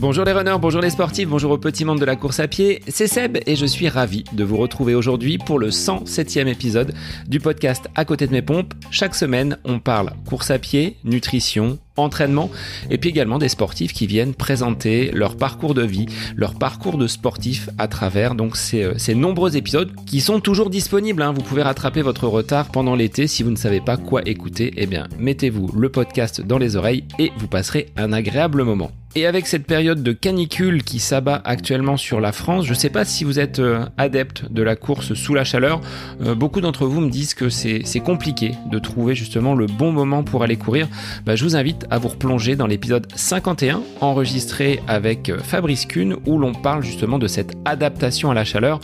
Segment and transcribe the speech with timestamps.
[0.00, 2.80] Bonjour les runners, bonjour les sportifs, bonjour au petit monde de la course à pied,
[2.88, 6.94] c'est Seb et je suis ravi de vous retrouver aujourd'hui pour le 107e épisode
[7.28, 8.72] du podcast À côté de mes pompes.
[8.90, 12.50] Chaque semaine, on parle course à pied, nutrition, entraînement
[12.90, 17.06] et puis également des sportifs qui viennent présenter leur parcours de vie, leur parcours de
[17.06, 21.22] sportif à travers donc ces, euh, ces nombreux épisodes qui sont toujours disponibles.
[21.22, 21.32] Hein.
[21.32, 24.72] Vous pouvez rattraper votre retard pendant l'été si vous ne savez pas quoi écouter.
[24.76, 28.90] Eh bien, mettez-vous le podcast dans les oreilles et vous passerez un agréable moment.
[29.16, 32.90] Et avec cette période de canicule qui s'abat actuellement sur la France, je ne sais
[32.90, 35.80] pas si vous êtes euh, adepte de la course sous la chaleur.
[36.22, 40.22] Euh, beaucoup d'entre vous me disent que c'est compliqué de trouver justement le bon moment
[40.22, 40.86] pour aller courir.
[41.26, 46.16] Bah, je vous invite à vous replonger dans l'épisode 51 enregistré avec euh, Fabrice Kuhn
[46.26, 48.80] où l'on parle justement de cette adaptation à la chaleur.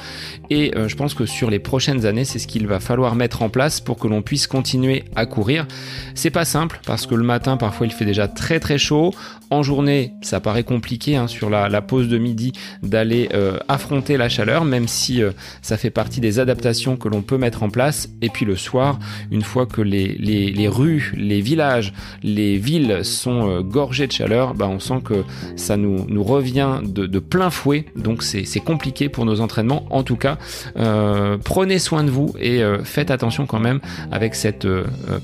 [0.51, 3.49] Et je pense que sur les prochaines années, c'est ce qu'il va falloir mettre en
[3.49, 5.67] place pour que l'on puisse continuer à courir.
[6.15, 9.13] C'est pas simple parce que le matin, parfois, il fait déjà très très chaud.
[9.51, 14.29] En journée, ça paraît compliqué hein, sur la, pause de midi d'aller euh, affronter la
[14.29, 15.31] chaleur, même si euh,
[15.63, 18.09] ça fait partie des adaptations que l'on peut mettre en place.
[18.23, 18.99] Et puis le soir,
[19.31, 21.93] une fois que les, les, rues, les villages,
[22.25, 25.25] les villes sont euh, gorgées de chaleur, bah, on sent que
[25.57, 27.87] ça nous, nous revient de, de plein fouet.
[27.97, 29.87] Donc c'est compliqué pour nos entraînements.
[29.91, 30.39] En tout cas,
[31.45, 34.67] prenez soin de vous et faites attention quand même avec cette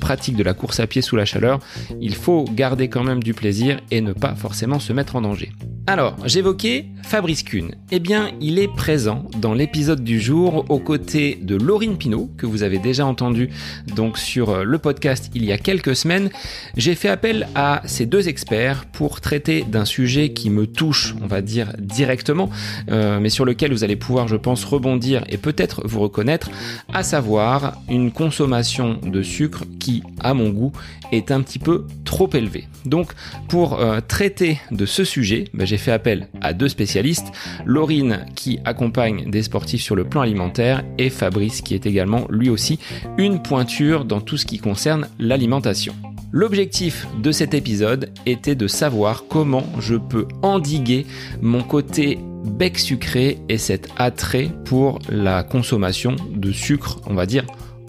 [0.01, 1.59] pratique de la course à pied sous la chaleur.
[2.01, 5.53] Il faut garder quand même du plaisir et ne pas forcément se mettre en danger.
[5.89, 7.75] Alors, j'évoquais Fabrice Kuhn.
[7.91, 12.47] Eh bien, il est présent dans l'épisode du jour aux côtés de Laurine Pinault, que
[12.47, 13.51] vous avez déjà entendu
[13.97, 16.31] donc sur euh, le podcast il y a quelques semaines.
[16.77, 21.27] J'ai fait appel à ces deux experts pour traiter d'un sujet qui me touche, on
[21.27, 22.51] va dire directement,
[22.91, 26.51] euh, mais sur lequel vous allez pouvoir, je pense, rebondir et peut-être vous reconnaître,
[26.93, 30.73] à savoir une consommation de sucre qui, à mon goût,
[31.13, 32.69] est un petit peu trop élevée.
[32.85, 33.13] Donc,
[33.49, 37.33] pour euh, traiter de ce sujet, ben, j'ai fait appel à deux spécialistes,
[37.65, 42.51] Laurine qui accompagne des sportifs sur le plan alimentaire et Fabrice qui est également lui
[42.51, 42.79] aussi
[43.19, 45.95] une pointure dans tout ce qui concerne l'alimentation.
[46.35, 51.07] L'objectif de cet épisode était de savoir comment je peux endiguer
[51.43, 57.45] mon côté bec sucré et cet attrait pour la consommation de sucre, on va dire,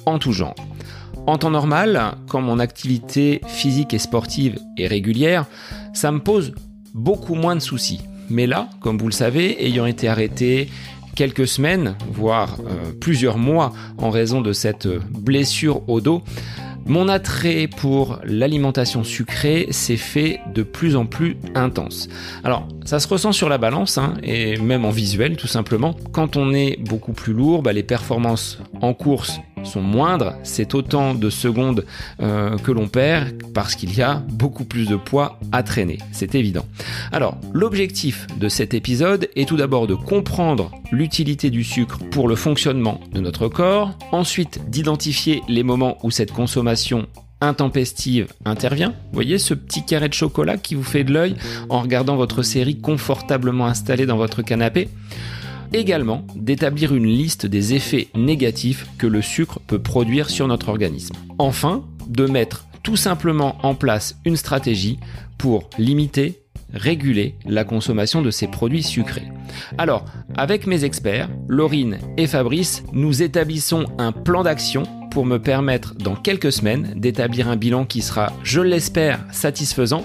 [0.06, 0.56] en tout genre.
[1.26, 5.46] En temps normal, quand mon activité physique et sportive est régulière,
[5.94, 6.54] ça me pose
[6.94, 8.02] beaucoup moins de soucis.
[8.30, 10.70] Mais là, comme vous le savez, ayant été arrêté
[11.16, 16.24] quelques semaines, voire euh, plusieurs mois en raison de cette blessure au dos,
[16.86, 22.10] mon attrait pour l'alimentation sucrée s'est fait de plus en plus intense.
[22.44, 25.96] Alors, ça se ressent sur la balance, hein, et même en visuel tout simplement.
[26.12, 31.14] Quand on est beaucoup plus lourd, bah, les performances en course sont moindres, c'est autant
[31.14, 31.86] de secondes
[32.22, 36.36] euh, que l'on perd parce qu'il y a beaucoup plus de poids à traîner, c'est
[36.36, 36.66] évident.
[37.12, 42.36] Alors, l'objectif de cet épisode est tout d'abord de comprendre l'utilité du sucre pour le
[42.36, 47.08] fonctionnement de notre corps, ensuite d'identifier les moments où cette consommation
[47.42, 48.90] intempestive intervient.
[48.90, 51.36] Vous voyez ce petit carré de chocolat qui vous fait de l'œil
[51.70, 54.90] en regardant votre série confortablement installée dans votre canapé?
[55.74, 61.16] Également d'établir une liste des effets négatifs que le sucre peut produire sur notre organisme.
[61.40, 65.00] Enfin, de mettre tout simplement en place une stratégie
[65.38, 69.28] pour limiter réguler la consommation de ces produits sucrés.
[69.78, 75.94] Alors, avec mes experts, Laurine et Fabrice, nous établissons un plan d'action pour me permettre
[75.94, 80.04] dans quelques semaines d'établir un bilan qui sera, je l'espère, satisfaisant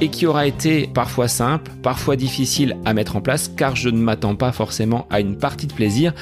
[0.00, 3.98] et qui aura été parfois simple, parfois difficile à mettre en place car je ne
[3.98, 6.12] m'attends pas forcément à une partie de plaisir.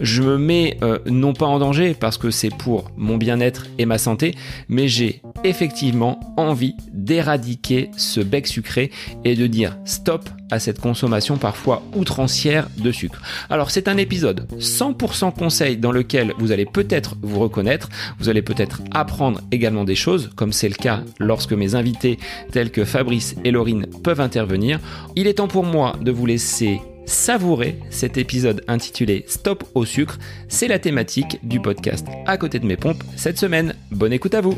[0.00, 3.86] Je me mets euh, non pas en danger parce que c'est pour mon bien-être et
[3.86, 4.34] ma santé,
[4.68, 8.90] mais j'ai effectivement envie d'éradiquer ce bec sucré
[9.24, 13.22] et de dire stop à cette consommation parfois outrancière de sucre.
[13.48, 17.88] Alors c'est un épisode 100% conseil dans lequel vous allez peut-être vous reconnaître,
[18.18, 22.18] vous allez peut-être apprendre également des choses, comme c'est le cas lorsque mes invités
[22.50, 24.80] tels que Fabrice et Laurine peuvent intervenir.
[25.16, 30.18] Il est temps pour moi de vous laisser savourer cet épisode intitulé Stop au sucre.
[30.48, 33.74] C'est la thématique du podcast À côté de mes pompes cette semaine.
[33.90, 34.56] Bonne écoute à vous.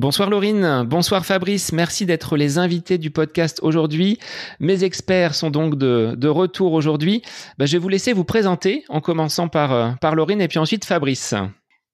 [0.00, 4.18] Bonsoir Laurine, bonsoir Fabrice, merci d'être les invités du podcast aujourd'hui.
[4.58, 7.20] Mes experts sont donc de, retour aujourd'hui.
[7.58, 10.58] Bah, je vais vous laisser vous présenter en commençant par, euh, par Laurine et puis
[10.58, 11.34] ensuite Fabrice.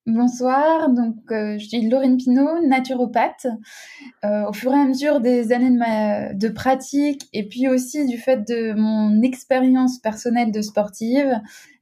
[0.07, 3.49] Bonsoir, donc euh, je suis Laurine Pinault, naturopathe.
[4.25, 5.77] Euh, au fur et à mesure des années
[6.33, 11.41] de, pratique et puis aussi du fait de mon expérience personnelle de sportive,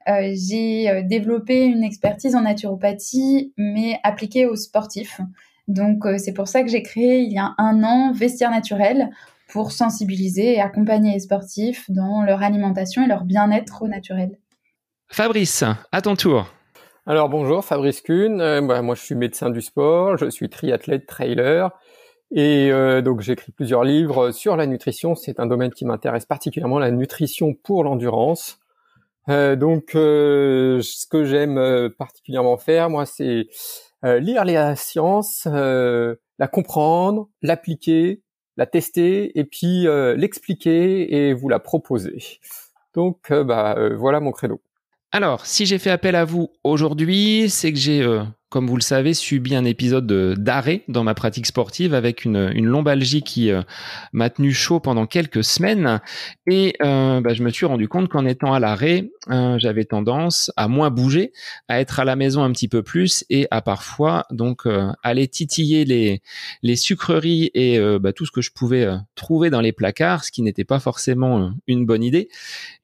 [0.09, 5.21] euh, j'ai développé une expertise en naturopathie mais appliquée aux sportifs.
[5.69, 9.11] Donc c'est pour ça que j'ai créé il y a un an Vestiaire Naturel
[9.49, 14.39] pour sensibiliser et accompagner les sportifs dans leur alimentation et leur bien-être au naturel.
[15.09, 15.63] Fabrice,
[15.93, 16.54] à ton tour.
[17.07, 18.41] Alors bonjour, Fabrice Kuhn.
[18.41, 21.71] Euh, bah, moi, je suis médecin du sport, je suis triathlète, trailer,
[22.31, 25.15] et euh, donc j'écris plusieurs livres sur la nutrition.
[25.15, 28.59] C'est un domaine qui m'intéresse particulièrement, la nutrition pour l'endurance.
[29.29, 33.49] Euh, donc, ce que j'aime particulièrement faire, moi, c'est
[34.03, 38.23] lire la science, la comprendre, l'appliquer,
[38.57, 39.87] la tester, et puis
[40.17, 42.17] l'expliquer et vous la proposer.
[42.95, 44.64] Donc, bah, voilà mon credo.
[45.15, 48.25] Alors, si j'ai fait appel à vous aujourd'hui, c'est que j'ai euh,
[48.55, 50.07] comme vous le savez, subi un épisode
[50.39, 53.63] d'arrêt dans ma pratique sportive avec une, une lombalgie qui euh,
[54.13, 56.01] m'a tenu chaud pendant quelques semaines.
[56.47, 60.53] Et euh, bah, je me suis rendu compte qu'en étant à l'arrêt, euh, j'avais tendance
[60.57, 61.33] à moins bouger,
[61.67, 64.69] à être à la maison un petit peu plus et à parfois donc
[65.03, 66.23] aller titiller les,
[66.63, 68.87] les sucreries et bah, tout ce que je pouvais
[69.17, 72.29] trouver dans les placards, ce qui n'était pas forcément une bonne idée.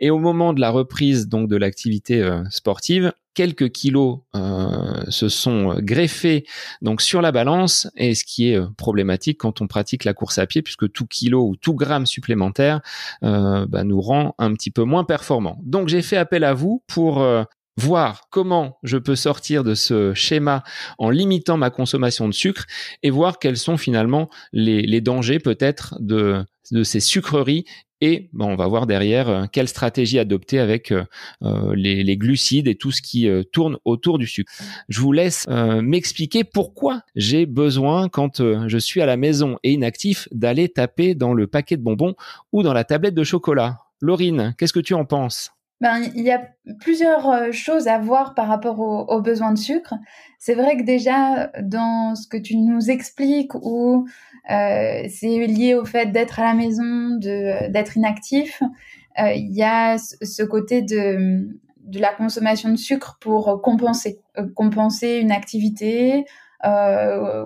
[0.00, 5.76] Et au moment de la reprise donc de l'activité sportive, quelques kilos euh, se sont
[5.78, 6.44] greffés
[6.82, 10.38] donc sur la balance et ce qui est euh, problématique quand on pratique la course
[10.38, 12.80] à pied puisque tout kilo ou tout gramme supplémentaire
[13.22, 15.58] euh, bah, nous rend un petit peu moins performant.
[15.62, 17.24] Donc j'ai fait appel à vous pour
[17.76, 20.62] voir comment je peux sortir de ce schéma
[20.98, 22.66] en limitant ma consommation de sucre
[23.02, 26.44] et voir quels sont finalement les, dangers peut-être de
[26.82, 27.64] ces sucreries
[28.00, 31.04] et on va voir derrière euh, quelle stratégie adopter avec euh,
[31.42, 34.52] euh, les, glucides et tout ce qui tourne autour du sucre.
[34.88, 40.28] Je vous laisse m'expliquer pourquoi j'ai besoin, quand je suis à la maison et inactif,
[40.32, 42.14] d'aller taper dans le paquet de bonbons
[42.52, 43.78] ou dans la tablette de chocolat.
[44.00, 45.52] Laurine, qu'est-ce que tu en penses?
[45.80, 46.42] Ben, il y a
[46.80, 49.94] plusieurs choses à voir par rapport aux, besoins de sucre.
[50.38, 54.06] C'est vrai que déjà, dans ce que tu nous expliques, ou
[54.48, 58.62] c'est lié au fait d'être à la maison, d'être inactif.
[59.18, 61.48] Euh, il y a ce côté de,
[61.82, 66.24] de la consommation de sucre pour compenser, euh, compenser une activité,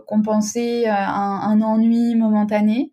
[0.07, 2.91] compenser un, ennui momentané.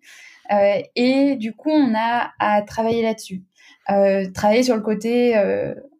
[0.95, 3.44] et du coup, on a à travailler là-dessus.
[4.33, 5.36] travailler sur le côté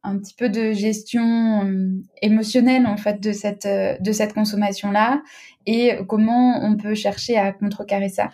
[0.04, 5.22] un petit peu de gestion émotionnelle en fait de cette de cette consommation là
[5.66, 8.32] et comment on peut chercher à contrecarrer ça.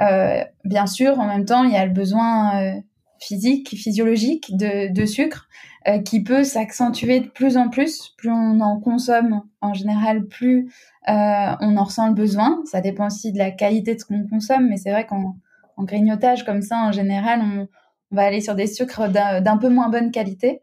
[0.00, 2.80] Euh, bien sûr, en même temps, il y a le besoin euh,
[3.20, 5.48] physique, physiologique de, de sucre
[5.88, 8.14] euh, qui peut s'accentuer de plus en plus.
[8.16, 10.72] Plus on en consomme, en général, plus
[11.08, 12.62] euh, on en ressent le besoin.
[12.64, 15.36] Ça dépend aussi de la qualité de ce qu'on consomme, mais c'est vrai qu'en
[15.76, 17.68] en grignotage comme ça, en général, on,
[18.12, 20.62] on va aller sur des sucres d'un peu moins bonne qualité,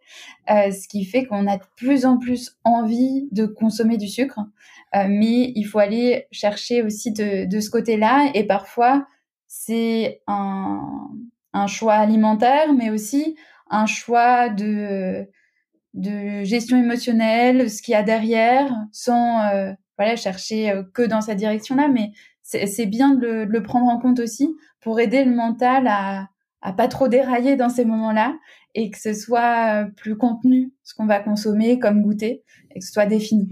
[0.50, 4.40] euh, ce qui fait qu'on a de plus en plus envie de consommer du sucre.
[4.96, 8.32] Euh, mais il faut aller chercher aussi de, de ce côté-là.
[8.34, 9.06] Et parfois,
[9.48, 11.10] c'est un,
[11.54, 13.36] un, choix alimentaire, mais aussi
[13.70, 15.28] un choix de,
[15.94, 21.22] de gestion émotionnelle, ce qu'il y a derrière, sans euh, voilà, chercher euh, que dans
[21.22, 21.88] cette direction-là.
[21.88, 22.12] Mais
[22.44, 26.30] c'est bien de le, de le, prendre en compte aussi pour aider le mental à,
[26.68, 28.36] à pas trop dérailler dans ces moments-là
[28.76, 32.44] et que ce soit plus contenu ce qu'on va consommer comme goûter
[32.76, 33.48] et que ce soit défini.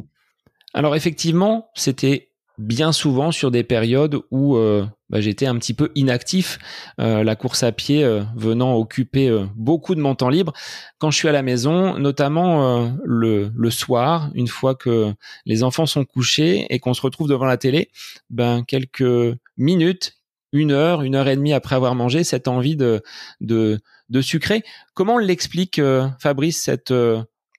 [0.73, 5.91] Alors effectivement, c'était bien souvent sur des périodes où euh, bah, j'étais un petit peu
[5.95, 6.60] inactif,
[7.00, 10.51] euh, la course à pied euh, venant occuper beaucoup de mon temps libre.
[10.98, 15.13] Quand je suis à la maison, notamment le, le, soir, une fois que
[15.45, 17.89] les enfants sont couchés et qu'on se retrouve devant la télé,
[18.29, 20.17] ben quelques minutes,
[20.55, 23.01] une heure, une heure et demie après avoir mangé, cette envie de
[23.41, 24.63] de, de sucrer.
[24.93, 25.81] Comment l'explique,
[26.19, 26.93] Fabrice, cette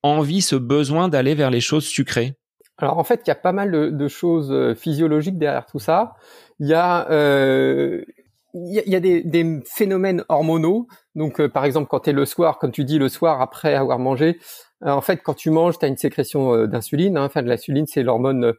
[0.03, 2.37] envie, ce besoin d'aller vers les choses sucrées?
[2.79, 6.15] Alors en fait, il y a pas mal de, choses euh, physiologiques derrière tout ça.
[6.61, 8.05] Il y a euh,
[8.53, 10.87] y a, des, phénomènes hormonaux.
[11.15, 13.75] Donc, euh, par exemple, quand tu es le soir, comme tu dis, le soir après
[13.75, 14.39] avoir mangé,
[14.83, 17.17] en fait, quand tu manges, tu as une sécrétion d'insuline.
[17.17, 17.25] Hein.
[17.25, 18.53] Enfin, de l'insuline, c'est l'hormone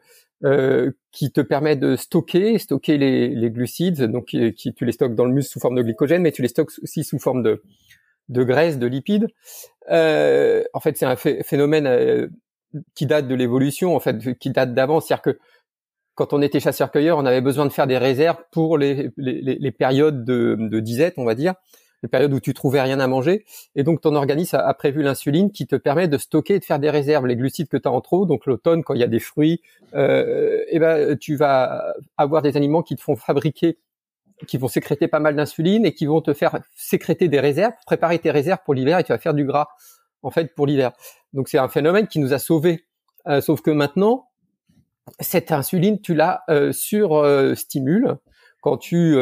[1.12, 4.04] qui te permet de stocker, stocker les, glucides.
[4.04, 6.48] Donc, qui, tu les stockes dans le muscle sous forme de glycogène, mais tu les
[6.48, 7.64] stockes aussi sous forme de,
[8.30, 9.28] de graisse, de lipides.
[9.90, 12.30] en fait, c'est un phénomène
[12.96, 15.00] qui date de l'évolution, en fait, qui date d'avant.
[15.00, 15.40] C'est-à-dire que
[16.16, 19.72] quand on était chasseur-cueilleur, on avait besoin de faire des réserves pour les, les, les
[19.72, 21.54] périodes de, de, disette, on va dire,
[22.04, 23.46] les périodes où tu trouvais rien à manger.
[23.76, 26.80] Et donc, ton organisme a, prévu l'insuline qui te permet de stocker et de faire
[26.80, 27.26] des réserves.
[27.26, 29.62] Les glucides que tu as en trop, donc l'automne, quand il y a des fruits,
[29.96, 33.78] euh, eh ben, tu vas avoir des aliments qui te font fabriquer
[34.46, 38.20] qui vont sécréter pas mal d'insuline et qui vont te faire sécréter des réserves, préparer
[38.20, 39.70] tes réserves pour l'hiver et tu vas faire du gras
[40.22, 40.92] en fait pour l'hiver.
[41.34, 42.86] Donc c'est un phénomène qui nous a sauvés.
[43.28, 44.30] Euh, sauf que maintenant,
[45.20, 47.26] cette insuline, tu la euh, sur
[47.56, 48.18] stimule
[48.62, 49.16] quand tu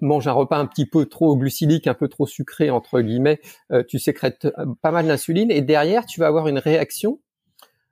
[0.00, 3.40] manges un repas un petit peu trop glucidique, un peu trop sucré entre guillemets,
[3.88, 4.48] tu sécrètes
[4.82, 7.18] pas mal d'insuline et derrière tu vas avoir une réaction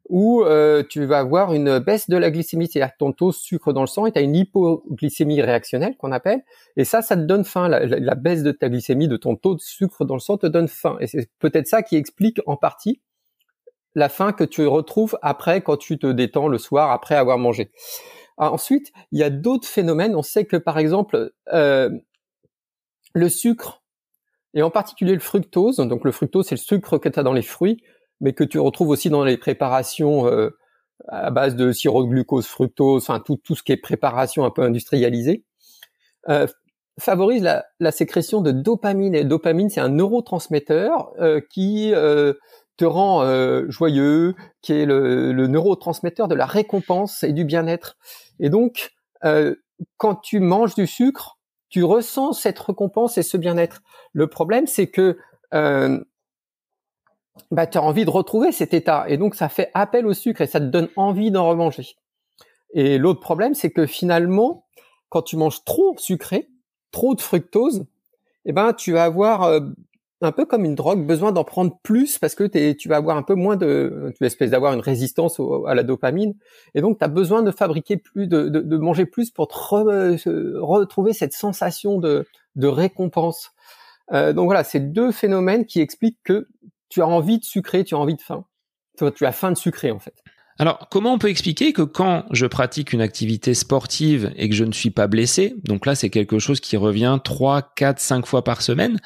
[0.08, 3.72] où euh, tu vas avoir une baisse de la glycémie, c'est-à-dire ton taux de sucre
[3.72, 6.42] dans le sang et tu as une hypoglycémie réactionnelle qu'on appelle,
[6.76, 7.68] et ça, ça te donne faim.
[7.68, 10.68] La, baisse de ta glycémie, de ton taux de sucre dans le sang te donne
[10.68, 10.96] faim.
[11.00, 13.00] Et c'est peut-être ça qui explique en partie
[13.94, 17.70] la faim que tu retrouves après quand tu te détends le soir après avoir mangé.
[18.38, 20.14] Ensuite, il y a d'autres phénomènes.
[20.14, 21.90] On sait que par exemple, euh,
[23.14, 23.82] le sucre,
[24.54, 27.32] et en particulier le fructose, donc le fructose c'est le sucre que tu as dans
[27.32, 27.82] les fruits,
[28.20, 30.50] mais que tu retrouves aussi dans les préparations euh,
[31.08, 34.62] à base de sirop de glucose, fructose, enfin tout, ce qui est préparation un peu
[34.62, 35.44] industrialisée,
[36.28, 36.46] euh,
[36.98, 39.14] favorise la, sécrétion de dopamine.
[39.14, 41.12] Et dopamine, c'est un neurotransmetteur
[41.50, 41.92] qui
[42.78, 47.98] te rend euh, joyeux, qui est le, neurotransmetteur de la récompense et du bien-être.
[48.40, 48.94] Et donc,
[49.96, 53.82] quand tu manges du sucre, tu ressens cette récompense et ce bien-être.
[54.12, 55.18] Le problème, c'est que
[57.50, 59.04] bah, tu as envie de retrouver cet état.
[59.08, 61.96] Et donc, ça fait appel au sucre et ça te donne envie d'en remanger.
[62.74, 64.66] Et l'autre problème, c'est que finalement,
[65.08, 66.48] quand tu manges trop sucré,
[66.90, 67.86] trop de fructose,
[68.44, 69.60] eh ben, tu vas avoir euh,
[70.20, 73.22] un peu comme une drogue, besoin d'en prendre plus parce que tu vas avoir un
[73.22, 76.34] peu moins de, tu espèce d'avoir une résistance à la dopamine.
[76.74, 81.98] Et donc, tu as besoin de fabriquer plus, de, manger plus pour retrouver cette sensation
[81.98, 83.52] de, de récompense.
[84.12, 86.48] Euh, donc voilà, c'est deux phénomènes qui expliquent que
[86.88, 88.44] tu as envie de sucrer, tu as envie de faim.
[88.96, 90.14] Tu as faim de sucrer en fait.
[90.60, 94.64] Alors, comment on peut expliquer que quand je pratique une activité sportive et que je
[94.64, 98.42] ne suis pas blessé, donc là c'est quelque chose qui revient 3, 4, 5 fois
[98.42, 98.98] par semaine,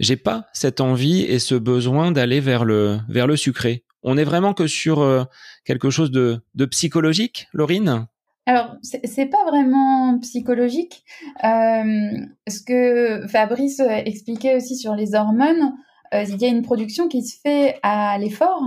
[0.00, 3.84] j'ai pas cette envie et ce besoin d'aller vers le vers le sucré?
[4.02, 5.24] On est vraiment que sur euh,
[5.64, 8.06] quelque chose de, psychologique, Laurine?
[8.44, 11.04] Alors, c'est pas vraiment psychologique.
[11.44, 12.10] Euh,
[12.48, 15.72] ce que Fabrice expliquait aussi sur les hormones,
[16.12, 18.62] il y a une production qui se fait à l'effort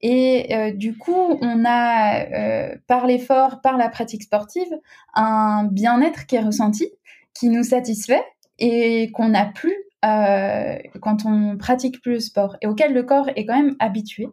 [0.00, 4.68] et euh, du coup on a euh, par l'effort, par la pratique sportive,
[5.14, 6.90] un bien-être qui est ressenti,
[7.34, 8.24] qui nous satisfait
[8.58, 13.46] et qu'on n'a plus quand on pratique plus le sport et auquel le corps est
[13.46, 14.26] quand même habitué.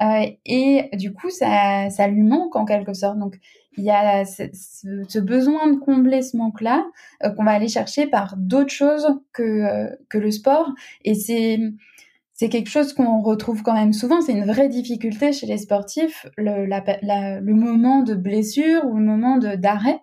[0.00, 3.18] et du coup, ça, ça lui manque en quelque sorte.
[3.18, 3.36] Donc,
[3.76, 6.84] il y a ce, besoin de combler ce manque-là
[7.36, 10.72] qu'on va aller chercher par d'autres choses que, que le sport.
[11.04, 11.58] Et c'est
[12.42, 14.20] c'est quelque chose qu'on retrouve quand même souvent.
[14.20, 19.38] C'est une vraie difficulté chez les sportifs, le, le moment de blessure ou le moment
[19.38, 20.00] d'arrêt,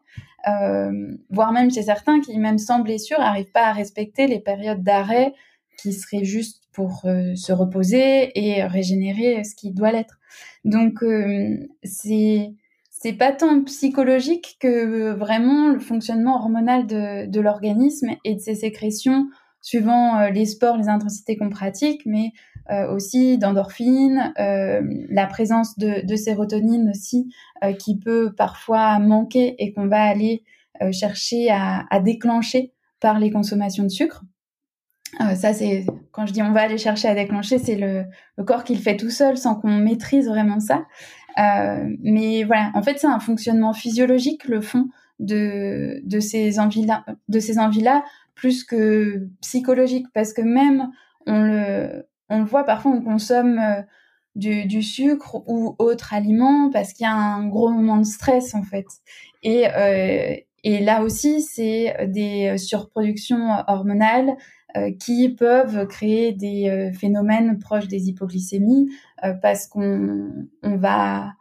[0.47, 4.83] euh, voire même chez certains qui, même sans blessure, n'arrivent pas à respecter les périodes
[4.83, 5.33] d'arrêt
[5.77, 10.17] qui seraient juste pour euh, se reposer et régénérer ce qui doit l'être.
[10.63, 12.53] Donc, euh, c'est
[13.01, 18.55] c'est pas tant psychologique que vraiment le fonctionnement hormonal de, de l'organisme et de ses
[18.55, 19.27] sécrétions
[19.61, 22.33] suivant euh, les sports, les intensités qu'on pratique, mais
[22.71, 27.33] euh, aussi d'endorphines, euh, la présence de, de, sérotonine aussi,
[27.79, 30.43] qui peut parfois manquer et qu'on va aller
[30.91, 34.23] chercher à, à, déclencher par les consommations de sucre.
[35.35, 38.05] ça, c'est quand je dis on va aller chercher à déclencher, c'est le,
[38.37, 40.85] le, corps qui le fait tout seul sans qu'on maîtrise vraiment ça.
[41.37, 47.39] Mais voilà, en fait, c'est un fonctionnement physiologique, le fond de, de ces envies-là, de
[47.39, 48.03] ces envies-là,
[48.35, 50.89] plus que psychologique, parce que même
[51.27, 53.81] on le, on le voit parfois, on consomme euh,
[54.35, 58.55] du, du, sucre ou autre aliment parce qu'il y a un gros moment de stress
[58.55, 58.85] en fait.
[59.43, 64.33] Et, euh, et là aussi, c'est des surproductions hormonales euh,
[64.99, 68.89] qui peuvent créer des euh, phénomènes proches des hypoglycémies
[69.23, 70.29] euh, parce qu'on
[70.63, 71.33] on va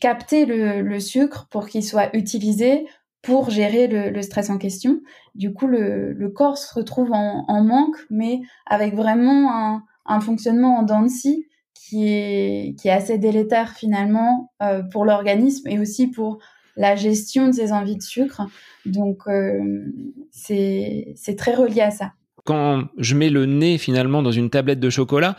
[0.00, 2.86] capter le, le sucre pour qu'il soit utilisé
[3.22, 5.00] pour gérer le, stress en question.
[5.36, 11.02] Du coup, le, corps se retrouve en, manque, mais avec vraiment un, fonctionnement en dents
[11.02, 16.38] de scie qui est, qui est assez délétère finalement euh, pour l'organisme et aussi pour
[16.76, 18.42] la gestion de ses envies de sucre.
[18.86, 19.84] Donc, euh,
[20.32, 22.12] c'est très relié à ça.
[22.44, 25.36] Quand je mets le nez finalement dans une tablette de chocolat,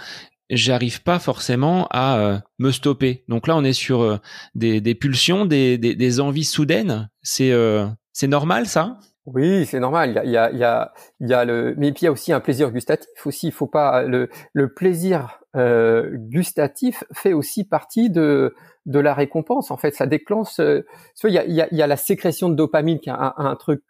[0.49, 3.23] j'arrive pas forcément à euh, me stopper.
[3.27, 4.17] Donc là, on est sur euh,
[4.55, 7.09] des, pulsions, des, envies soudaines.
[7.21, 8.97] C'est euh, c'est normal, ça?
[9.25, 10.21] Oui, c'est normal.
[10.25, 12.11] Il y a, il y a, il y a le, mais puis il y a
[12.11, 13.47] aussi un plaisir gustatif aussi.
[13.47, 18.55] Il faut pas le, le plaisir gustatif fait aussi partie de
[18.85, 19.71] de la récompense.
[19.71, 20.57] En fait, ça déclenche.
[20.57, 20.83] il
[21.23, 23.81] y a, y a, y a la sécrétion de dopamine qui est un, un truc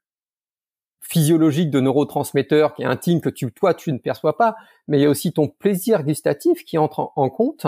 [1.04, 4.56] physiologique de neurotransmetteurs qui est intime que tu, toi, tu ne perçois pas,
[4.88, 7.68] mais il y a aussi ton plaisir gustatif qui entre en, compte.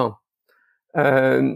[0.97, 1.53] Euh,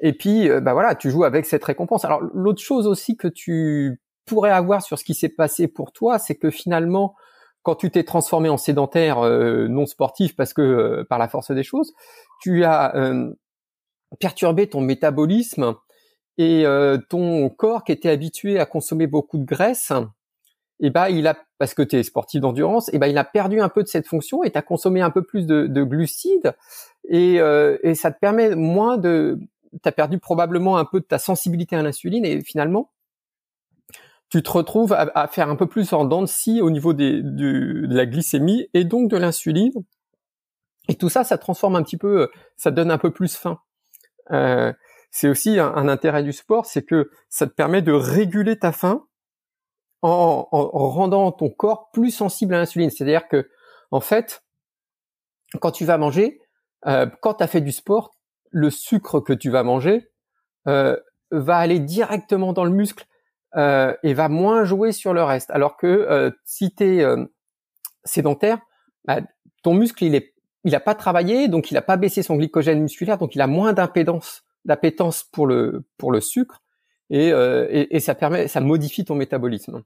[0.00, 2.04] Et puis, bah voilà, tu joues avec cette récompense.
[2.04, 6.18] Alors, l'autre chose aussi que tu pourrais avoir sur ce qui s'est passé pour toi,
[6.18, 7.14] c'est que finalement,
[7.62, 11.92] quand tu t'es transformé en sédentaire non sportif, parce que par la force des choses,
[12.40, 12.92] tu as
[14.18, 15.74] perturbé ton métabolisme
[16.38, 16.64] et
[17.08, 19.92] ton corps qui était habitué à consommer beaucoup de graisse,
[20.84, 23.16] et eh ben il a parce que tu es sportif d'endurance, et eh ben il
[23.16, 25.66] a perdu un peu de cette fonction et tu as consommé un peu plus de,
[25.66, 26.54] de glucides
[27.08, 29.38] et, euh, et ça te permet moins de
[29.82, 32.90] tu as perdu probablement un peu de ta sensibilité à l'insuline et finalement
[34.28, 37.22] tu te retrouves à, faire un peu plus en dents de scie au niveau des,
[37.22, 39.72] de la glycémie et donc de l'insuline.
[40.88, 43.60] Et tout ça, ça transforme un petit peu, ça donne un peu plus faim.
[44.32, 44.72] Euh,
[45.12, 49.06] c'est aussi un, intérêt du sport, c'est que ça te permet de réguler ta faim
[50.04, 52.90] en, rendant ton corps plus sensible à l'insuline.
[52.90, 53.48] C'est-à-dire que,
[53.90, 54.44] en fait,
[55.60, 56.40] quand tu vas manger,
[56.86, 58.14] euh, quand tu as fait du sport,
[58.50, 60.10] le sucre que tu vas manger
[60.68, 60.96] euh,
[61.30, 63.06] va aller directement dans le muscle
[63.56, 65.50] euh, et va moins jouer sur le reste.
[65.50, 67.16] Alors que si tu es
[68.04, 68.58] sédentaire,
[69.06, 69.20] bah,
[69.62, 70.34] ton muscle il est
[70.66, 73.46] il a pas travaillé, donc il a pas baissé son glycogène musculaire, donc il a
[73.46, 76.62] moins d'impédance, d'appétence pour le pour le sucre,
[77.10, 79.82] et, et, et, ça permet, ça modifie ton métabolisme.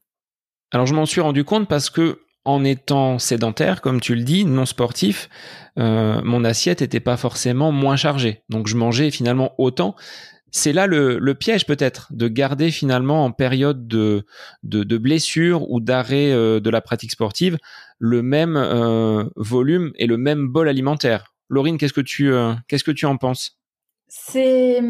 [0.72, 4.44] Alors je m'en suis rendu compte parce que en étant sédentaire, comme tu le dis,
[4.44, 5.28] non sportif,
[5.78, 8.42] euh, mon assiette n'était pas forcément moins chargée.
[8.48, 9.94] Donc je mangeais finalement autant.
[10.50, 14.24] C'est là le, piège peut-être de garder finalement en période de,
[14.62, 17.58] de, blessure ou d'arrêt euh, de la pratique sportive
[17.98, 21.34] le même euh, volume et le même bol alimentaire.
[21.50, 22.00] Laurine, qu'est-ce que
[22.90, 23.58] tu en penses?
[24.08, 24.80] C'est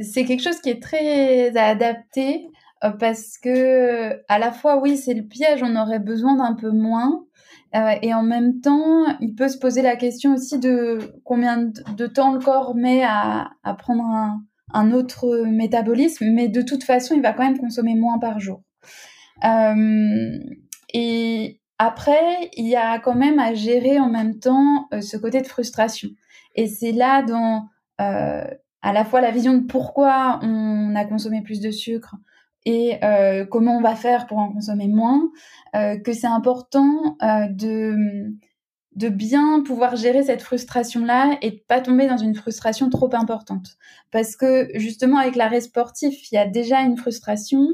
[0.00, 2.46] c'est quelque chose qui est très adapté
[2.84, 6.70] euh, parce que à la fois oui c'est le piège, on aurait besoin d'un peu
[6.70, 7.24] moins,
[7.74, 12.06] euh, et en même temps il peut se poser la question aussi de combien de
[12.06, 14.04] temps le corps met à, prendre
[14.72, 18.62] un, autre métabolisme, mais de toute façon il va quand même consommer moins par jour.
[19.44, 20.38] Euh,
[20.92, 25.46] et après il y a quand même à gérer en même temps ce côté de
[25.46, 26.10] frustration,
[26.54, 31.60] et c'est là dans à la fois la vision de pourquoi on a consommé plus
[31.60, 32.16] de sucre,
[32.66, 35.30] et euh, comment on va faire pour en consommer moins,
[35.74, 38.34] euh, que c'est important euh, de
[38.96, 43.76] de bien pouvoir gérer cette frustration-là et de pas tomber dans une frustration trop importante.
[44.10, 47.68] Parce que justement, avec l'arrêt sportif, il y a déjà une frustration.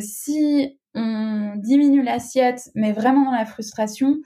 [0.00, 4.16] si on diminue l'assiette, mais vraiment dans la frustration,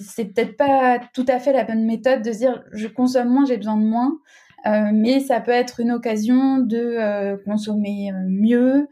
[0.00, 3.56] c'est peut-être pas tout à fait la bonne méthode de dire je consomme moins, j'ai
[3.56, 4.18] besoin de moins.
[4.66, 8.88] Euh, mais ça peut être une occasion de euh, consommer euh, mieux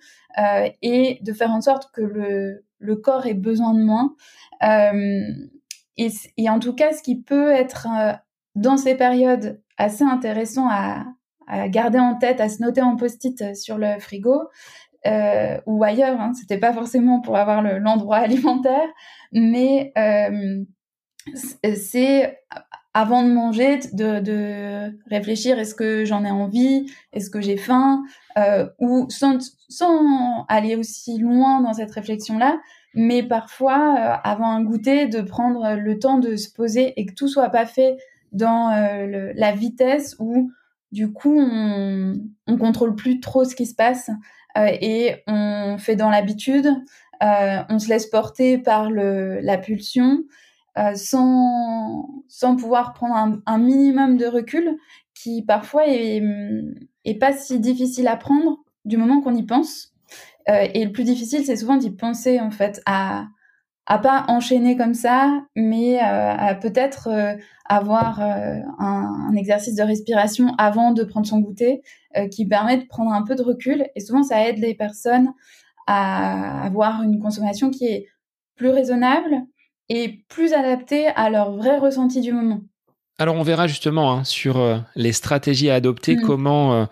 [0.82, 4.16] et de faire en sorte que le, le corps ait besoin de moins.
[5.96, 7.86] Et, en tout cas, ce qui peut être
[8.56, 11.04] dans ces périodes assez intéressant à,
[11.68, 14.42] garder en tête, à se noter en post-it sur le frigo,
[15.66, 16.20] ou ailleurs.
[16.20, 18.88] Hein, C'était pas forcément pour avoir l'endroit alimentaire,
[19.30, 19.92] mais
[21.76, 22.40] c'est
[22.94, 28.04] avant de manger, de, de réfléchir est-ce que j'en ai envie, est-ce que j'ai faim,
[28.38, 32.58] euh, ou sans, sans aller aussi loin dans cette réflexion-là,
[32.94, 37.14] mais parfois, euh, avant un goûter, de prendre le temps de se poser et que
[37.14, 37.96] tout soit pas fait
[38.32, 40.50] dans euh, le, la vitesse où
[40.92, 42.14] du coup on,
[42.46, 44.10] on contrôle plus trop ce qui se passe
[44.56, 46.68] euh, et on fait dans l'habitude,
[47.20, 50.24] on se laisse porter par le, la pulsion
[50.76, 54.76] euh, sans, pouvoir prendre un, minimum de recul
[55.14, 56.20] qui parfois est,
[57.04, 59.92] est pas si difficile à prendre du moment qu'on y pense.
[60.48, 63.26] Euh, et le plus difficile, c'est souvent d'y penser en fait, à
[63.86, 67.10] à pas enchaîner comme ça, mais euh, à peut-être
[67.66, 71.82] avoir un, exercice de respiration avant de prendre son goûter
[72.30, 73.86] qui permet de prendre un peu de recul.
[73.94, 75.34] Et souvent, ça aide les personnes
[75.86, 78.06] à avoir une consommation qui est
[78.56, 79.42] plus raisonnable,
[79.88, 82.60] et plus adapté à leur vrai ressenti du moment.
[83.18, 86.20] Alors on verra justement hein, sur euh, les stratégies à adopter, mm.
[86.22, 86.84] comment euh,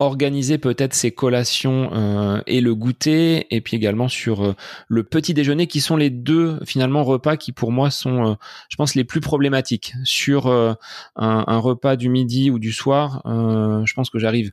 [0.00, 4.56] organiser peut-être ces collations euh, et le goûter, et puis également sur
[4.88, 8.36] le petit déjeuner, qui sont les deux finalement repas qui pour moi sont,
[8.68, 9.94] je pense, les plus problématiques.
[10.04, 10.76] Sur un,
[11.16, 14.52] un, repas du midi ou du soir, je pense que j'arrive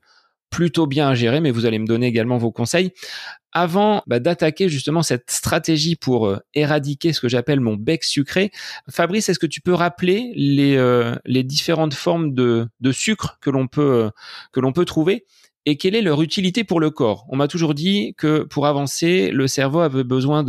[0.55, 2.93] plutôt bien à gérer, mais vous allez me donner également vos conseils.
[3.51, 8.51] Avant bah, d'attaquer justement cette stratégie pour euh, éradiquer ce que j'appelle mon bec sucré,
[8.89, 14.09] Fabrice, est-ce que tu peux rappeler les, euh, différentes formes de, sucre que l'on peut,
[14.55, 15.25] euh, peut trouver
[15.65, 17.25] et quelle est leur utilité pour le corps?
[17.27, 20.45] On m'a toujours dit que pour avancer, le cerveau avait besoin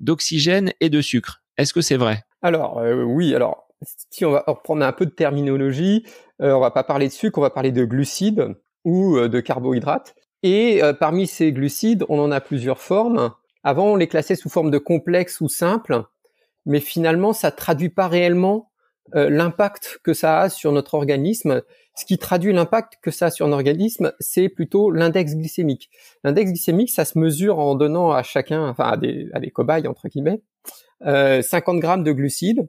[0.00, 1.42] d'oxygène et de sucre.
[1.58, 2.22] Est-ce que c'est vrai?
[2.40, 3.68] Alors oui, alors
[4.10, 6.06] si on va reprendre un peu de terminologie,
[6.38, 8.54] on va pas parler de sucre, on va parler de glucides.
[8.84, 10.14] Ou de carbohydrates.
[10.42, 13.32] Et parmi ces glucides, on en a plusieurs formes.
[13.62, 16.04] Avant, on les classait sous forme de complexe ou simple,
[16.66, 18.70] mais finalement, ça traduit pas réellement
[19.14, 21.62] l'impact que ça a sur notre organisme.
[21.96, 25.90] Ce qui traduit l'impact que ça a sur organisme, c'est plutôt l'index glycémique.
[26.24, 29.86] L'index glycémique, ça se mesure en donnant à chacun, enfin à des, à des cobayes
[29.86, 30.42] entre guillemets,
[31.00, 32.68] 50 grammes de glucides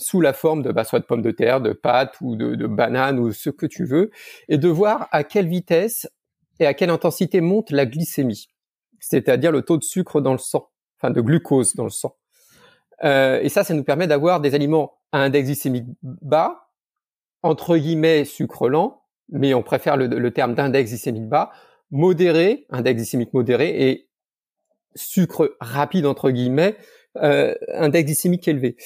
[0.00, 2.66] sous la forme de bah, soit de pommes de terre, de pâtes ou de, de
[2.66, 4.10] bananes ou ce que tu veux,
[4.48, 6.08] et de voir à quelle vitesse
[6.58, 8.48] et à quelle intensité monte la glycémie,
[8.98, 12.16] c'est-à-dire le taux de sucre dans le sang, enfin de glucose dans le sang.
[13.02, 16.68] Euh, et ça, ça nous permet d'avoir des aliments à index glycémique bas,
[17.42, 21.50] entre guillemets sucre lent, mais on préfère le, le terme d'index glycémique bas,
[21.90, 24.10] modéré, index glycémique modéré, et
[24.94, 26.76] sucre rapide entre guillemets,
[27.16, 28.76] euh, index glycémique élevé.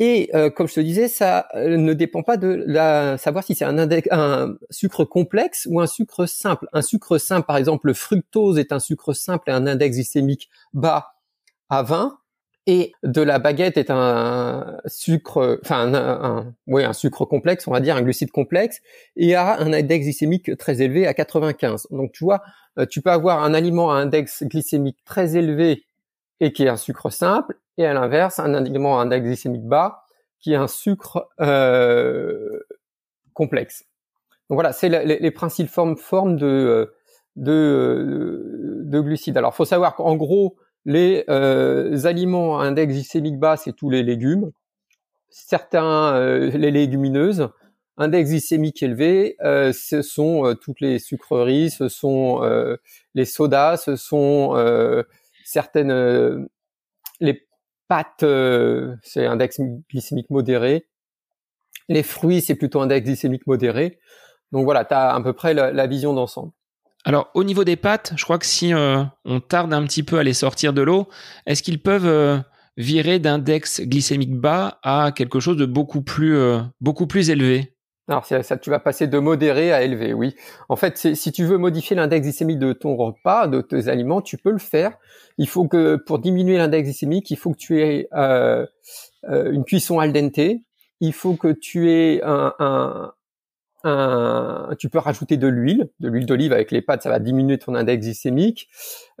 [0.00, 3.54] Et euh, comme je te disais, ça euh, ne dépend pas de la savoir si
[3.54, 6.66] c'est un, sucre complexe ou un sucre simple.
[6.72, 10.50] Un sucre simple, par exemple, le fructose est un sucre simple et un index glycémique
[10.72, 11.14] bas
[11.70, 12.18] à 20,
[12.66, 17.80] et de la baguette est un sucre, enfin un, un, un sucre complexe, on va
[17.80, 18.80] dire un glucide complexe,
[19.16, 21.88] et a un index glycémique très élevé à 95.
[21.90, 22.42] Donc tu vois,
[22.78, 25.84] euh, tu peux avoir un aliment à index glycémique très élevé
[26.40, 30.04] et qui est un sucre simple, et à l'inverse, un aliment à index glycémique bas
[30.40, 32.60] qui est un sucre euh,
[33.32, 33.84] complexe.
[34.48, 36.92] Donc voilà, c'est les, les, principes formes, de,
[37.36, 39.38] de, de glucides.
[39.38, 44.02] Alors, faut savoir qu'en gros, les euh, aliments à index glycémique bas, c'est tous les
[44.02, 44.50] légumes,
[45.30, 47.48] certains euh, les légumineuses.
[47.96, 52.76] Index glycémique élevé, euh, ce sont euh, toutes les sucreries, ce sont euh,
[53.14, 54.54] les sodas, ce sont
[55.44, 56.48] certaines
[57.20, 57.46] les
[57.88, 58.24] pâtes,
[59.02, 60.86] c'est index glycémique modéré.
[61.88, 63.98] Les fruits, c'est plutôt index glycémique modéré.
[64.52, 66.52] Donc voilà, tu à peu près la, la vision d'ensemble.
[67.04, 70.18] Alors au niveau des pâtes, je crois que si euh, on tarde un petit peu
[70.18, 71.08] à les sortir de l'eau,
[71.46, 72.38] est-ce qu'ils peuvent euh,
[72.78, 77.73] virer d'index glycémique bas à quelque chose de beaucoup plus euh, beaucoup plus élevé?
[78.08, 80.34] Alors ça, tu vas passer de modéré à élevé, oui.
[80.68, 84.36] En fait, si tu veux modifier l'index glycémique de ton repas, de tes aliments, tu
[84.36, 84.98] peux le faire.
[85.38, 88.08] Il faut que pour diminuer l'index glycémique, il faut que tu aies
[89.22, 90.60] une cuisson al dente.
[91.00, 93.12] Il faut que tu aies un, un,
[94.78, 97.74] tu peux rajouter de l'huile, de l'huile d'olive avec les pâtes, ça va diminuer ton
[97.74, 98.68] index glycémique.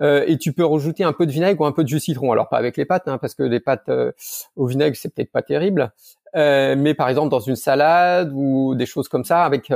[0.00, 2.00] Euh, et tu peux rajouter un peu de vinaigre ou un peu de jus de
[2.00, 2.32] citron.
[2.32, 4.12] Alors pas avec les pâtes, hein, parce que les pâtes euh,
[4.56, 5.92] au vinaigre c'est peut-être pas terrible.
[6.36, 9.70] Euh, mais par exemple dans une salade ou des choses comme ça, avec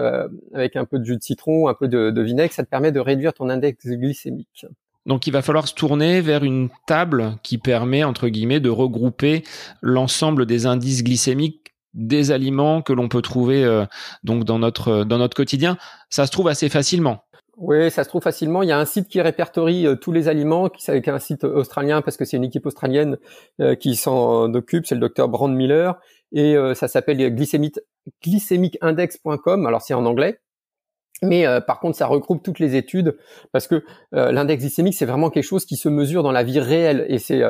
[0.54, 2.92] avec un peu de jus de citron, un peu de, de vinaigre, ça te permet
[2.92, 4.66] de réduire ton index glycémique.
[5.06, 9.42] Donc il va falloir se tourner vers une table qui permet entre guillemets de regrouper
[9.80, 13.86] l'ensemble des indices glycémiques des aliments que l'on peut trouver euh,
[14.22, 15.78] donc dans notre dans notre quotidien.
[16.10, 17.24] Ça se trouve assez facilement.
[17.60, 18.62] Oui, ça se trouve facilement.
[18.62, 21.42] Il y a un site qui répertorie euh, tous les aliments, qui c'est un site
[21.42, 23.18] australien parce que c'est une équipe australienne
[23.60, 24.86] euh, qui s'en occupe.
[24.86, 25.98] C'est le docteur Brand Miller
[26.30, 27.34] et ça s'appelle
[28.22, 29.66] glycémiqueindex.com.
[29.66, 30.40] Alors c'est en anglais.
[31.22, 33.16] Mais par contre, ça regroupe toutes les études
[33.50, 37.06] parce que l'index glycémique, c'est vraiment quelque chose qui se mesure dans la vie réelle
[37.08, 37.42] et c'est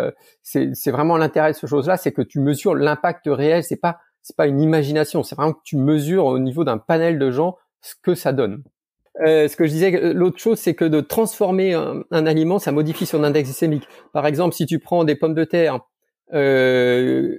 [0.42, 3.64] c'est vraiment l'intérêt de ce chose-là, c'est que tu mesures l'impact réel.
[3.64, 7.18] C'est pas c'est pas une imagination, c'est vraiment que tu mesures au niveau d'un panel
[7.18, 8.62] de gens ce que ça donne.
[9.26, 13.06] Euh, ce que je disais, l'autre chose, c'est que de transformer un, aliment, ça modifie
[13.06, 13.88] son index glycémique.
[14.12, 15.80] Par exemple, si tu prends des pommes de terre,
[16.34, 17.38] euh,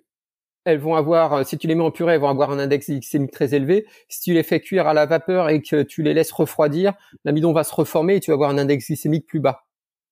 [0.66, 3.32] elles vont avoir, si tu les mets en purée, elles vont avoir un index glycémique
[3.32, 3.86] très élevé.
[4.10, 7.54] Si tu les fais cuire à la vapeur et que tu les laisses refroidir, l'amidon
[7.54, 9.66] va se reformer et tu vas avoir un index glycémique plus bas.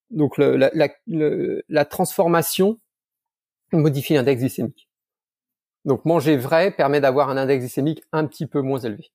[0.10, 2.80] Donc la transformation
[3.74, 4.88] modifie l'index glycémique.
[5.84, 9.12] Donc manger vrai permet d'avoir un index glycémique un petit peu moins élevé.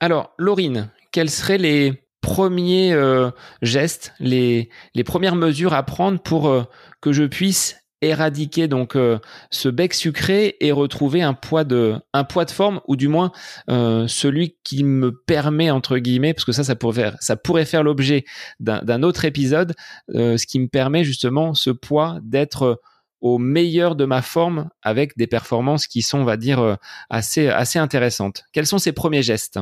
[0.00, 3.30] Alors, Laurine, quels seraient les premiers euh,
[3.62, 4.68] gestes, les,
[5.06, 6.64] premières mesures à prendre pour euh,
[7.00, 12.00] que je puisse éradiquer donc euh, ce bec sucré et retrouver un poids de
[12.48, 13.30] forme ou du moins
[13.68, 17.82] celui qui me permet entre guillemets parce que ça ça pourrait faire ça pourrait faire
[17.82, 18.24] l'objet
[18.60, 19.74] d'un autre épisode
[20.08, 22.82] ce qui me permet justement ce poids d'être
[23.22, 26.76] au meilleur de ma forme avec des performances qui sont, on va dire,
[27.08, 28.42] assez intéressantes.
[28.52, 29.58] Quels sont ces premiers gestes?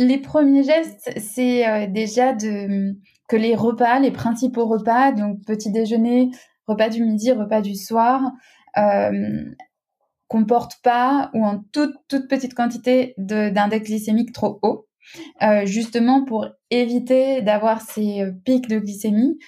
[0.00, 6.30] Les premiers gestes, c'est euh, déjà que les repas, les principaux repas, donc petit déjeuner,
[6.66, 8.22] repas du midi, repas du soir,
[8.78, 9.44] euh,
[10.26, 14.86] comportent pas ou en toute, toute petite quantité d'index glycémique trop haut.
[15.64, 19.38] justement pour éviter d'avoir ces pics de glycémie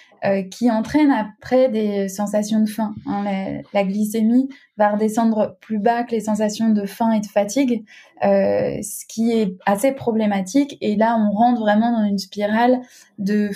[0.51, 2.95] qui entraînent après des sensations de faim.
[3.07, 3.25] Hein.
[3.25, 7.85] La, la, glycémie va redescendre plus bas que les sensations de faim et de fatigue,
[8.23, 10.79] ce qui est assez problématique.
[10.81, 12.81] Et là, on rentre vraiment dans une spirale
[13.19, 13.51] de,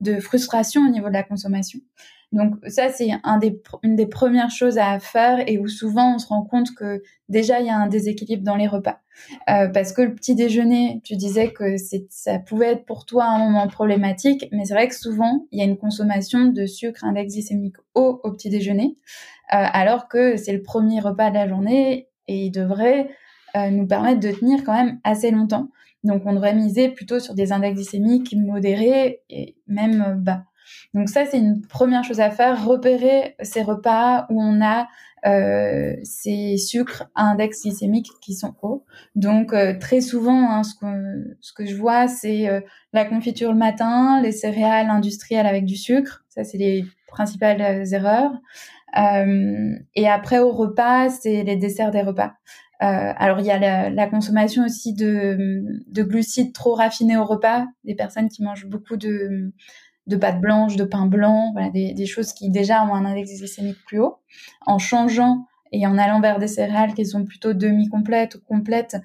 [0.00, 1.80] de frustration au niveau de la consommation.
[2.34, 6.18] Donc ça, c'est un des, une des premières choses à faire et où souvent on
[6.18, 9.00] se rend compte que déjà il y a un déséquilibre dans les repas.
[9.48, 11.76] Euh, parce que le petit déjeuner, tu disais que
[12.10, 15.62] ça pouvait être pour toi un moment problématique, mais c'est vrai que souvent il y
[15.62, 18.96] a une consommation de sucre index glycémique haut au petit déjeuner,
[19.52, 23.10] euh, alors que c'est le premier repas de la journée et il devrait
[23.54, 25.68] euh, nous permettre de tenir quand même assez longtemps.
[26.02, 30.42] Donc on devrait miser plutôt sur des index glycémiques modérés et même bas.
[30.94, 34.86] Donc ça, c'est une première chose à faire, repérer ces repas où on a
[35.26, 38.84] euh, ces sucres à index glycémique qui sont hauts.
[39.14, 40.74] Donc euh, très souvent, hein, ce,
[41.54, 42.60] que, je vois, c'est euh,
[42.92, 46.24] la confiture le matin, les céréales industrielles avec du sucre.
[46.28, 48.32] Ça, c'est les principales erreurs.
[49.94, 52.34] et après, au repas, c'est les desserts des repas.
[52.80, 58.28] alors il y a la, consommation aussi de glucides trop raffinés au repas, des personnes
[58.28, 59.52] qui mangent beaucoup de
[60.06, 63.38] de pâte blanche, de pain blanc, voilà, des, des, choses qui déjà ont un index
[63.38, 64.18] glycémique plus haut.
[64.66, 68.96] En changeant et en allant vers des céréales qui sont plutôt demi-complètes ou complètes,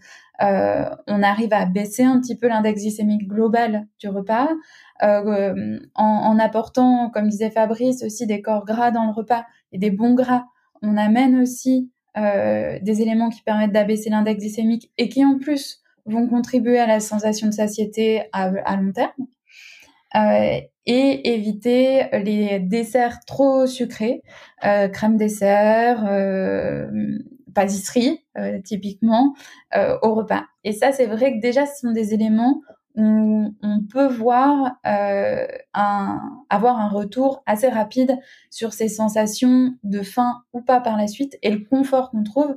[0.41, 4.49] euh, on arrive à baisser un petit peu l'index glycémique global du repas.
[5.03, 9.77] Euh, en, en, apportant, comme disait Fabrice, aussi des corps gras dans le repas et
[9.77, 10.45] des bons gras,
[10.81, 15.81] on amène aussi euh, des éléments qui permettent d'abaisser l'index glycémique et qui en plus
[16.05, 19.27] vont contribuer à la sensation de satiété à, à long terme.
[20.15, 24.23] Euh, et éviter les desserts trop sucrés,
[24.65, 26.87] euh, crème dessert, euh,
[27.53, 29.35] pâtisserie euh, typiquement
[29.75, 30.45] euh, au repas.
[30.63, 32.61] Et ça, c'est vrai que déjà, ce sont des éléments
[32.95, 35.45] où on peut voir euh,
[35.75, 36.19] un,
[36.49, 38.17] avoir un retour assez rapide
[38.49, 42.55] sur ces sensations de faim ou pas par la suite et le confort qu'on trouve,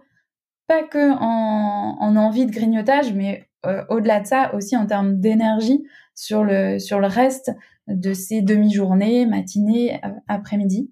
[0.68, 3.46] pas que en, en envie de grignotage, mais
[3.90, 5.84] au-delà de ça aussi en termes d'énergie
[6.14, 7.52] sur le sur le reste
[7.88, 10.90] de ces demi-journées, matinées, euh, après-midi.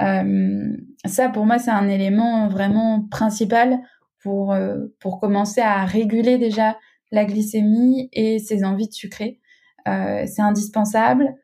[0.00, 3.80] Euh, ça, pour moi, c'est un élément vraiment principal
[4.22, 6.78] pour, euh, pour commencer à réguler déjà
[7.10, 9.38] la glycémie et ses envies de sucrer.
[9.84, 11.34] C'est indispensable.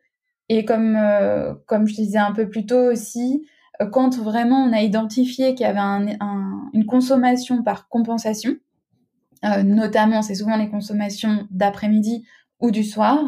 [0.48, 0.96] Et comme,
[1.66, 3.44] comme je disais un peu plus tôt aussi,
[3.90, 8.54] quand vraiment on a identifié qu'il y avait un, un, une consommation par compensation,
[9.42, 12.24] notamment c'est souvent les consommations d'après-midi
[12.60, 13.22] ou du soir,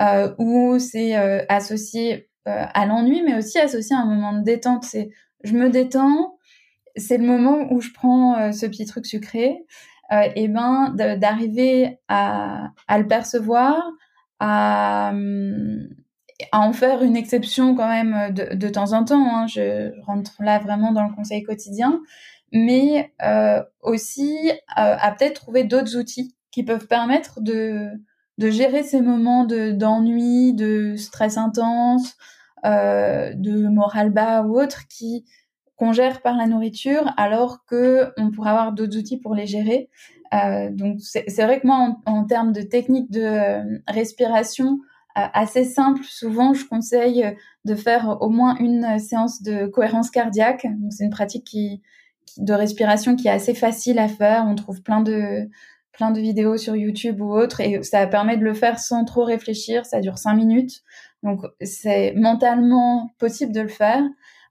[0.00, 4.42] euh, où c'est euh, associé euh, à l'ennui, mais aussi associé à un moment de
[4.42, 4.84] détente.
[4.84, 5.10] C'est
[5.44, 6.38] je me détends,
[6.96, 9.64] c'est le moment où je prends ce petit truc sucré.
[10.36, 13.82] et ben d'arriver à, à, le percevoir,
[14.38, 19.36] à, à, en faire une exception quand même de, de temps en temps.
[19.36, 19.46] Hein.
[19.48, 22.00] Je, rentre là vraiment dans le conseil quotidien,
[22.52, 27.90] mais euh, aussi euh, à peut-être trouver d'autres outils qui peuvent permettre de
[28.38, 32.16] de gérer ces moments de d'ennui, de stress intense,
[32.64, 35.24] euh, de moral bas ou autre qui
[35.76, 39.88] qu'on gère par la nourriture, alors que on pourrait avoir d'autres outils pour les gérer.
[40.32, 44.78] Euh, donc c'est vrai que moi, en, termes de technique de euh, respiration
[45.14, 50.66] assez simple, souvent je conseille de faire au moins une séance de cohérence cardiaque.
[50.90, 51.82] C'est une pratique qui,
[52.38, 54.46] de respiration qui est assez facile à faire.
[54.46, 55.48] On trouve plein de
[55.92, 59.24] plein de vidéos sur YouTube ou autre et ça permet de le faire sans trop
[59.24, 59.86] réfléchir.
[59.86, 60.82] Ça dure cinq minutes,
[61.22, 64.02] donc c'est mentalement possible de le faire.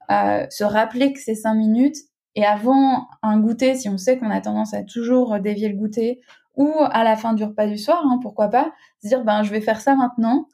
[0.09, 1.97] Euh, se rappeler que c'est cinq minutes
[2.35, 6.21] et avant un goûter, si on sait qu'on a tendance à toujours dévier le goûter
[6.55, 9.51] ou à la fin du repas du soir, hein, pourquoi pas, se dire ben je
[9.51, 10.47] vais faire ça maintenant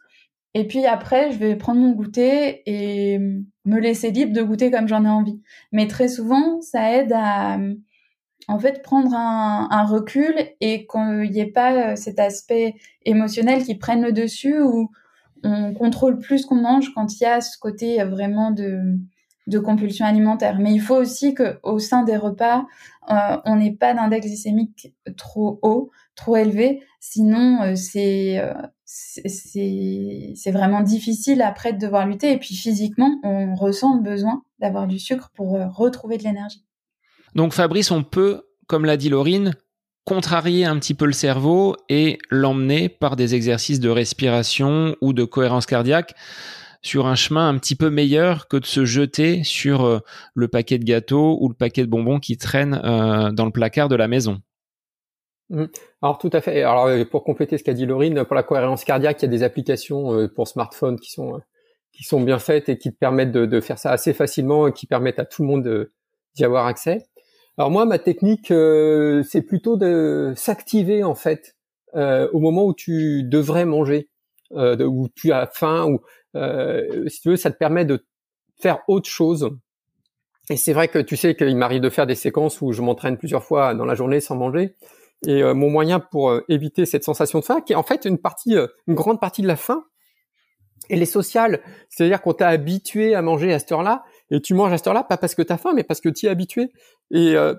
[0.53, 4.87] et puis après je vais prendre mon goûter et me laisser libre de goûter comme
[4.87, 5.41] j'en ai envie.
[5.71, 7.59] Mais très souvent, ça aide à
[8.47, 13.75] en fait prendre un, recul et qu'il n'y ait pas euh, cet aspect émotionnel qui
[13.75, 14.89] prenne le dessus où
[15.43, 18.97] on contrôle plus qu'on mange quand il y a ce côté euh, vraiment de,
[19.47, 20.59] de compulsion alimentaire.
[20.59, 22.65] Mais il faut aussi que au sein des repas,
[23.11, 28.41] euh, on n'ait pas d'index glycémique trop haut, trop élevé, sinon c'est
[28.85, 32.31] c'est vraiment difficile après de devoir lutter.
[32.31, 36.66] Et puis physiquement, on ressent le besoin d'avoir du sucre pour retrouver de l'énergie.
[37.35, 39.53] Donc Fabrice, on peut, comme l'a dit Laurine,
[40.05, 45.25] contrarier un petit peu le cerveau et l'emmener par des exercices de respiration ou de
[45.25, 46.15] cohérence cardiaque
[46.81, 49.99] sur un chemin un petit peu meilleur que de se jeter sur euh,
[50.33, 53.89] le paquet de gâteaux ou le paquet de bonbons qui traînent euh, dans le placard
[53.89, 54.39] de la maison.
[55.49, 55.65] Mmh.
[56.01, 56.63] Alors tout à fait.
[56.63, 59.43] Alors pour compléter ce qu'a dit Laurine, pour la cohérence cardiaque, il y a des
[59.43, 61.41] applications pour smartphone qui sont
[61.91, 64.73] qui sont bien faites et qui te permettent de, de faire ça assez facilement et
[64.73, 65.89] qui permettent à tout le monde
[66.35, 67.07] d'y avoir accès.
[67.57, 71.55] Alors moi, ma technique, euh, c'est plutôt de s'activer en fait
[71.95, 74.09] euh, au moment où tu devrais manger,
[74.51, 76.01] euh, où tu as faim, ou
[77.07, 78.05] si tu veux, ça te permet de
[78.59, 79.49] faire autre chose.
[80.51, 83.17] Et c'est vrai que tu sais qu'il m'arrive de faire des séquences où je m'entraîne
[83.17, 84.75] plusieurs fois dans la journée sans manger.
[85.25, 88.55] Et mon moyen pour éviter cette sensation de faim, qui est en fait une partie,
[88.87, 89.83] une grande partie de la faim,
[90.89, 91.61] elle est sociale.
[91.89, 95.03] C'est-à-dire qu'on t'a habitué à manger à cette heure-là, et tu manges à cette heure-là,
[95.03, 96.71] pas parce que tu as faim, mais parce que tu es habitué.
[97.11, 97.53] Et euh,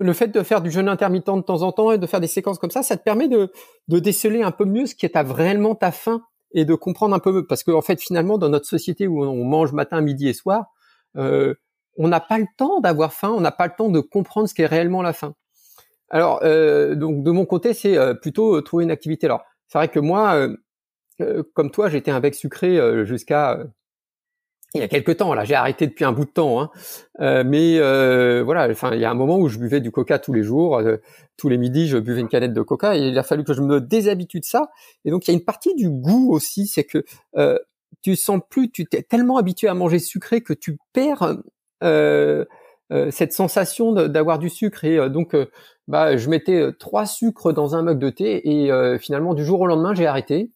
[0.00, 2.26] le fait de faire du jeûne intermittent de temps en temps et de faire des
[2.26, 3.52] séquences comme ça, ça te permet de,
[3.88, 7.18] de déceler un peu mieux ce qui est réellement ta faim et de comprendre un
[7.18, 7.46] peu mieux.
[7.46, 10.66] Parce qu'en en fait, finalement, dans notre société où on mange matin, midi et soir,
[11.16, 11.54] euh,
[11.96, 14.54] on n'a pas le temps d'avoir faim, on n'a pas le temps de comprendre ce
[14.54, 15.34] qu'est réellement la faim.
[16.10, 19.26] Alors, euh, donc de mon côté, c'est euh, plutôt euh, trouver une activité.
[19.26, 20.48] Alors, c'est vrai que moi,
[21.52, 23.58] comme toi, j'étais un bec sucré jusqu'à
[24.74, 26.70] il y a quelques temps, là, j'ai arrêté depuis un bout de temps, hein.
[27.20, 30.18] euh, mais euh, voilà, enfin, il y a un moment où je buvais du Coca
[30.18, 30.98] tous les jours, euh,
[31.38, 33.62] tous les midis, je buvais une canette de Coca, et il a fallu que je
[33.62, 34.68] me déshabitue de ça.
[35.06, 37.02] Et donc, il y a une partie du goût aussi, c'est que
[37.36, 37.58] euh,
[38.02, 41.36] tu sens plus, tu t'es tellement habitué à manger sucré que tu perds
[43.10, 44.84] cette sensation d'avoir du sucre.
[44.84, 45.34] Et donc,
[45.88, 49.66] bah, je mettais trois sucres dans un mug de thé, et finalement, du jour au
[49.66, 50.50] lendemain, j'ai arrêté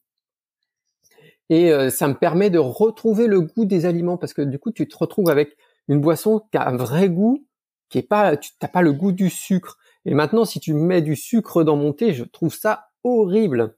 [1.52, 4.72] et euh, ça me permet de retrouver le goût des aliments parce que du coup
[4.72, 7.46] tu te retrouves avec une boisson qui a un vrai goût,
[7.90, 9.76] qui est pas, tu n'as pas le goût du sucre.
[10.06, 13.76] Et maintenant, si tu mets du sucre dans mon thé, je trouve ça horrible.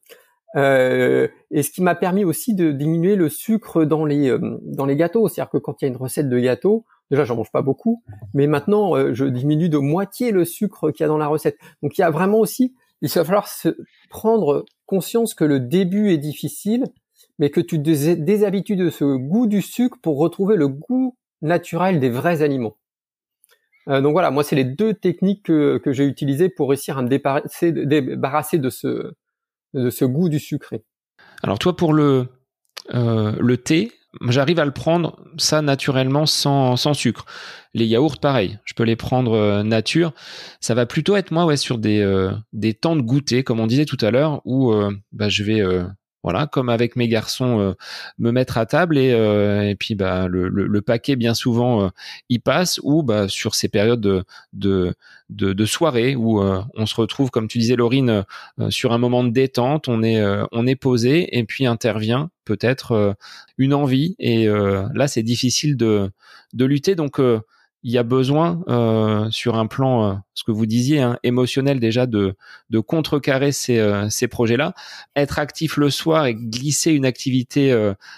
[0.54, 4.86] Euh, et ce qui m'a permis aussi de diminuer le sucre dans les euh, dans
[4.86, 7.50] les gâteaux, c'est-à-dire que quand il y a une recette de gâteau, déjà j'en mange
[7.50, 11.18] pas beaucoup, mais maintenant euh, je diminue de moitié le sucre qu'il y a dans
[11.18, 11.58] la recette.
[11.82, 13.76] Donc il y a vraiment aussi, il va falloir se
[14.10, 16.84] prendre conscience que le début est difficile,
[17.38, 22.00] mais que tu te déshabitues de ce goût du sucre pour retrouver le goût naturel
[22.00, 22.76] des vrais aliments.
[23.88, 27.02] Euh, donc voilà, moi c'est les deux techniques que, que j'ai utilisées pour réussir à
[27.02, 29.12] me débarrasser, de ce
[29.74, 30.84] de ce goût du sucré.
[31.42, 32.28] Alors toi pour le
[32.94, 33.92] euh, le thé,
[34.28, 37.24] j'arrive à le prendre ça naturellement sans, sans sucre.
[37.74, 40.12] Les yaourts, pareil, je peux les prendre euh, nature.
[40.60, 43.86] Ça va plutôt être moi ouais sur des des temps de goûter, comme on disait
[43.86, 44.72] tout à l'heure, où
[45.12, 45.60] bah, je vais
[46.24, 47.74] voilà, comme avec mes garçons, euh,
[48.18, 52.38] me mettre à table et, euh, et puis bah le, le, paquet bien souvent euh,
[52.42, 54.94] passe ou bah sur ces périodes de de,
[55.28, 58.24] de, soirée où on se retrouve comme tu disais Laurine
[58.70, 63.16] sur un moment de détente, on est on est posé et puis intervient peut-être
[63.58, 66.10] une envie et là c'est difficile de
[66.52, 66.94] de lutter.
[66.94, 67.20] Donc
[67.84, 71.80] il y a besoin euh, sur un plan, euh, ce que vous disiez, hein, émotionnel
[71.80, 72.34] déjà, de,
[72.70, 74.72] de contrecarrer ces, euh, ces projets-là.
[75.14, 77.72] Être actif le soir et glisser une activité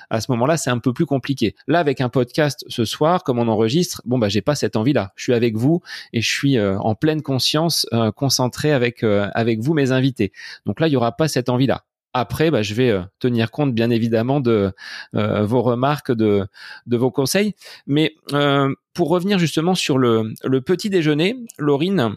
[0.09, 1.57] à ce moment-là, c'est un peu plus compliqué.
[1.66, 5.12] Là, avec un podcast ce soir, comme on enregistre, bon bah j'ai pas cette envie-là.
[5.16, 9.90] Je suis avec vous et je suis en pleine conscience, concentré avec avec vous, mes
[9.90, 10.33] invités.
[10.64, 11.85] Donc là, il y aura pas cette envie-là.
[12.18, 14.72] Après, bah, je vais euh, tenir compte bien évidemment de
[15.14, 16.48] euh, vos remarques, de,
[16.87, 17.55] vos conseils.
[17.87, 20.33] Mais euh, pour revenir justement sur le,
[20.64, 22.16] petit déjeuner, Laurine,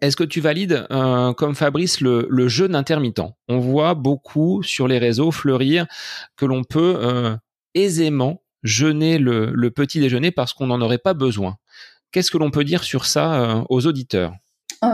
[0.00, 0.86] est-ce que tu valides,
[1.36, 5.86] comme Fabrice, le, jeûne intermittent On voit beaucoup sur les réseaux fleurir
[6.36, 7.36] que l'on peut
[7.74, 11.56] aisément jeûner le, petit déjeuner parce qu'on n'en aurait pas besoin.
[12.12, 14.34] Qu'est-ce que l'on peut dire sur ça aux auditeurs?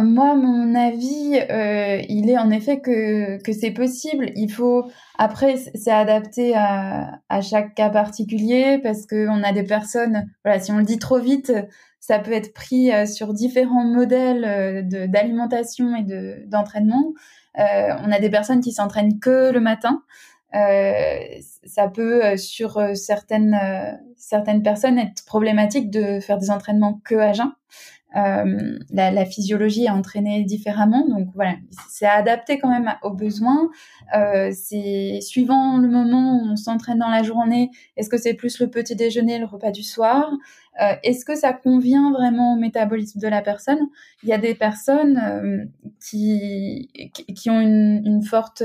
[0.00, 4.30] Moi, mon avis, euh, il est en effet que, c'est possible.
[4.36, 10.60] Il faut, après, c'est adapté à, chaque cas particulier parce qu'on a des personnes, voilà,
[10.60, 11.52] si on le dit trop vite,
[12.00, 17.12] ça peut être pris euh, sur différents modèles d'alimentation et de, d'entraînement.
[17.56, 20.02] on a des personnes qui s'entraînent que le matin.
[20.52, 23.58] ça peut, sur certaines,
[24.16, 27.52] certaines personnes, être problématique de faire des entraînements que à jeun.
[28.16, 31.06] Euh, la, physiologie est entraînée différemment.
[31.06, 31.54] Donc voilà,
[31.88, 33.70] c'est adapté quand même aux besoins.
[34.14, 37.70] Euh, c'est suivant le moment où on s'entraîne dans la journée.
[37.96, 40.30] Est-ce que c'est plus le petit déjeuner, le repas du soir?
[40.80, 43.80] Euh, Est-ce que ça convient vraiment au métabolisme de la personne?
[44.22, 46.90] Il y a des personnes qui,
[47.34, 48.62] qui ont une, forte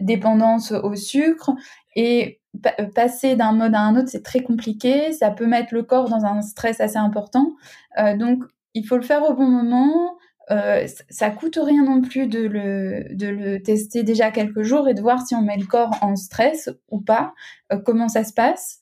[0.00, 1.54] dépendance au sucre
[1.96, 2.40] et
[2.80, 5.12] euh, passer d'un mode à un autre, c'est très compliqué.
[5.12, 7.52] Ça peut mettre le corps dans un stress assez important.
[7.98, 8.42] Euh, donc,
[8.74, 10.16] il faut le faire au bon moment.
[10.50, 14.94] Euh, ça coûte rien non plus de le, de le tester déjà quelques jours et
[14.94, 17.32] de voir si on met le corps en stress ou pas,
[17.72, 18.80] euh, comment ça se passe.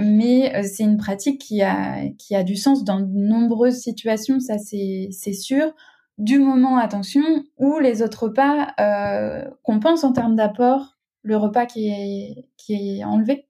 [0.00, 4.40] Mais euh, c'est une pratique qui a, qui a du sens dans de nombreuses situations,
[4.40, 5.72] ça c'est sûr.
[6.18, 7.22] du moment attention
[7.58, 10.93] où les autres repas euh, compensent en termes d'apport
[11.24, 13.48] le repas qui est, enlevé.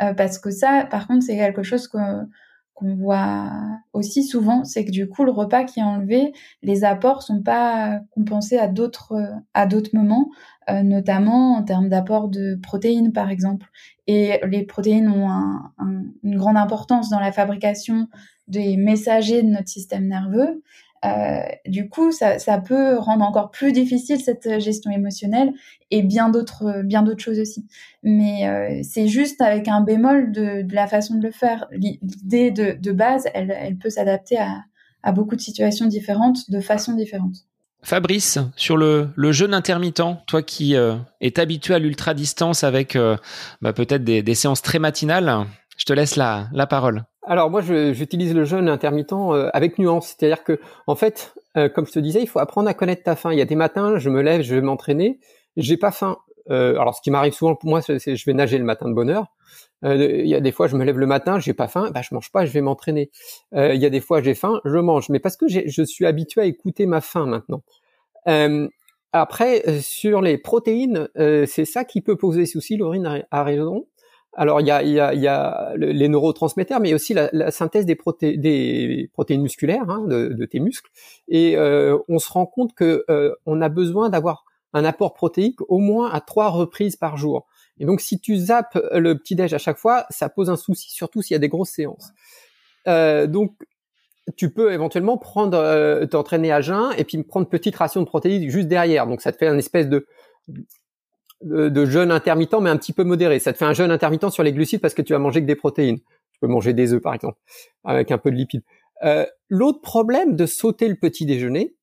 [0.00, 2.28] Euh, parce que ça, par contre, c'est quelque chose qu'on
[2.80, 3.50] voit
[3.92, 8.00] aussi souvent, c'est que du coup, le repas qui est enlevé, les apports sont pas
[8.12, 9.16] compensés à d'autres
[9.92, 10.30] moments,
[10.70, 13.66] euh, notamment en termes d'apport de protéines, par exemple.
[14.06, 15.72] Et les protéines ont un,
[16.22, 18.08] une grande importance dans la fabrication
[18.46, 20.62] des messagers de notre système nerveux.
[21.04, 25.52] Euh, du coup, ça, peut rendre encore plus difficile cette gestion émotionnelle
[25.90, 27.66] et bien d'autres, bien d'autres choses aussi.
[28.02, 31.66] Mais euh, c'est juste avec un bémol de, la façon de le faire.
[31.72, 37.36] L'idée de, base, elle, peut s'adapter à, beaucoup de situations différentes, de façon différente.
[37.82, 42.96] Fabrice, sur le, le jeûne intermittent, toi qui euh, es habitué à l'ultra distance avec
[42.96, 43.16] euh,
[43.62, 45.46] bah, peut-être des, séances très matinales,
[45.76, 47.04] je te laisse la, la parole.
[47.28, 51.84] Alors moi, j'utilise le jeûne intermittent euh, avec nuance, c'est-à-dire que en fait, euh, comme
[51.84, 53.32] je te disais, il faut apprendre à connaître ta faim.
[53.32, 55.20] Il y a des matins, je me lève, je vais m'entraîner,
[55.58, 56.16] j'ai pas faim.
[56.48, 58.94] Euh, alors ce qui m'arrive souvent pour moi, c'est je vais nager le matin de
[58.94, 59.26] bonne heure.
[59.82, 62.14] il y a des fois, je me lève le matin, j'ai pas faim, bah je
[62.14, 63.10] mange pas, je vais m'entraîner.
[63.52, 66.40] il y a des fois, j'ai faim, je mange, mais parce que je suis habitué
[66.40, 67.62] à écouter ma faim maintenant.
[69.12, 72.78] après, sur les protéines, c'est ça qui peut poser souci.
[72.78, 73.84] Laurine a raison
[74.38, 77.96] alors, il y a, y a, y a les neurotransmetteurs, mais aussi la, synthèse des,
[77.96, 80.90] protéines musculaires hein, de, tes muscles.
[81.26, 85.60] Et euh, on se rend compte que euh, on a besoin d'avoir un apport protéique
[85.68, 87.46] au moins à trois reprises par jour.
[87.80, 90.92] Et donc, si tu zappes le petit déj à chaque fois, ça pose un souci,
[90.92, 92.12] surtout s'il y a des grosses séances.
[92.86, 93.54] Euh, donc,
[94.36, 98.48] tu peux éventuellement prendre, euh, t'entraîner à jeun et puis prendre petite ration de protéines
[98.48, 99.08] juste derrière.
[99.08, 100.06] Donc, ça te fait un espèce de
[101.42, 103.38] de, jeûne intermittent, mais un petit peu modéré.
[103.38, 105.46] Ça te fait un jeûne intermittent sur les glucides parce que tu vas manger que
[105.46, 105.98] des protéines.
[105.98, 107.38] Tu peux manger des œufs, par exemple,
[107.84, 108.62] avec un peu de lipides.
[109.04, 111.74] Euh, L'autre problème de sauter le petit déjeuner,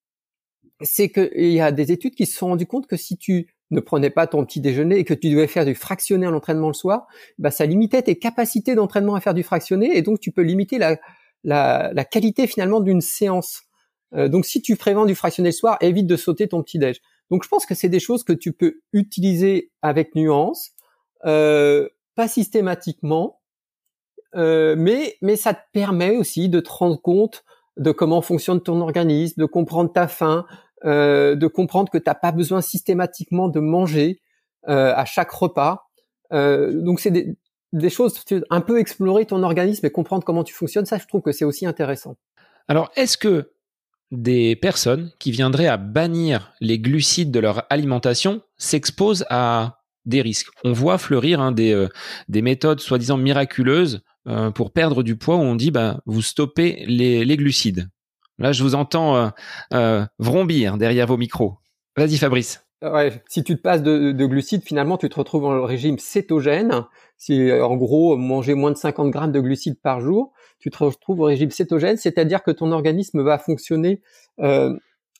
[0.81, 3.79] c'est qu'il y a des études qui se sont rendues compte que si tu ne
[3.79, 6.73] prenais pas ton petit déjeuner et que tu devais faire du fractionné à l'entraînement le
[6.73, 7.07] soir,
[7.39, 10.77] bah ça limitait tes capacités d'entraînement à faire du fractionné et donc tu peux limiter
[10.77, 10.97] la,
[11.43, 13.63] la, la qualité finalement d'une séance.
[14.13, 17.01] Euh, donc si tu prévends du fractionné le soir, évite de sauter ton petit déj.
[17.31, 20.71] Donc je pense que c'est des choses que tu peux utiliser avec nuance,
[21.25, 23.41] euh, pas systématiquement,
[24.35, 27.43] euh, mais mais ça te permet aussi de te rendre compte
[27.77, 30.45] de comment fonctionne ton organisme, de comprendre ta faim,
[30.85, 34.21] euh, de comprendre que t'as pas besoin systématiquement de manger
[34.67, 35.87] euh, à chaque repas.
[36.31, 37.37] Euh, donc c'est des,
[37.73, 38.19] des choses
[38.49, 40.85] un peu explorer ton organisme et comprendre comment tu fonctionnes.
[40.85, 42.15] Ça, je trouve que c'est aussi intéressant.
[42.67, 43.51] Alors, est-ce que
[44.11, 50.49] des personnes qui viendraient à bannir les glucides de leur alimentation s'exposent à des risques.
[50.63, 51.89] On voit fleurir hein, des, euh,
[52.29, 56.85] des méthodes soi-disant miraculeuses euh, pour perdre du poids où on dit bah, vous stoppez
[56.87, 57.89] les, glucides.
[58.37, 59.31] Là, je vous entends
[59.73, 61.55] euh, vrombir derrière vos micros.
[61.95, 62.61] Vas-y, Fabrice.
[63.27, 66.83] Si tu te passes de, de, glucides, finalement, tu te retrouves le régime cétogène.
[67.17, 70.33] Si, en gros, manger moins de 50 grammes de glucides par jour,
[70.65, 74.01] tu te retrouves au régime cétogène, c'est-à-dire que ton organisme va fonctionner
[74.39, 74.75] euh,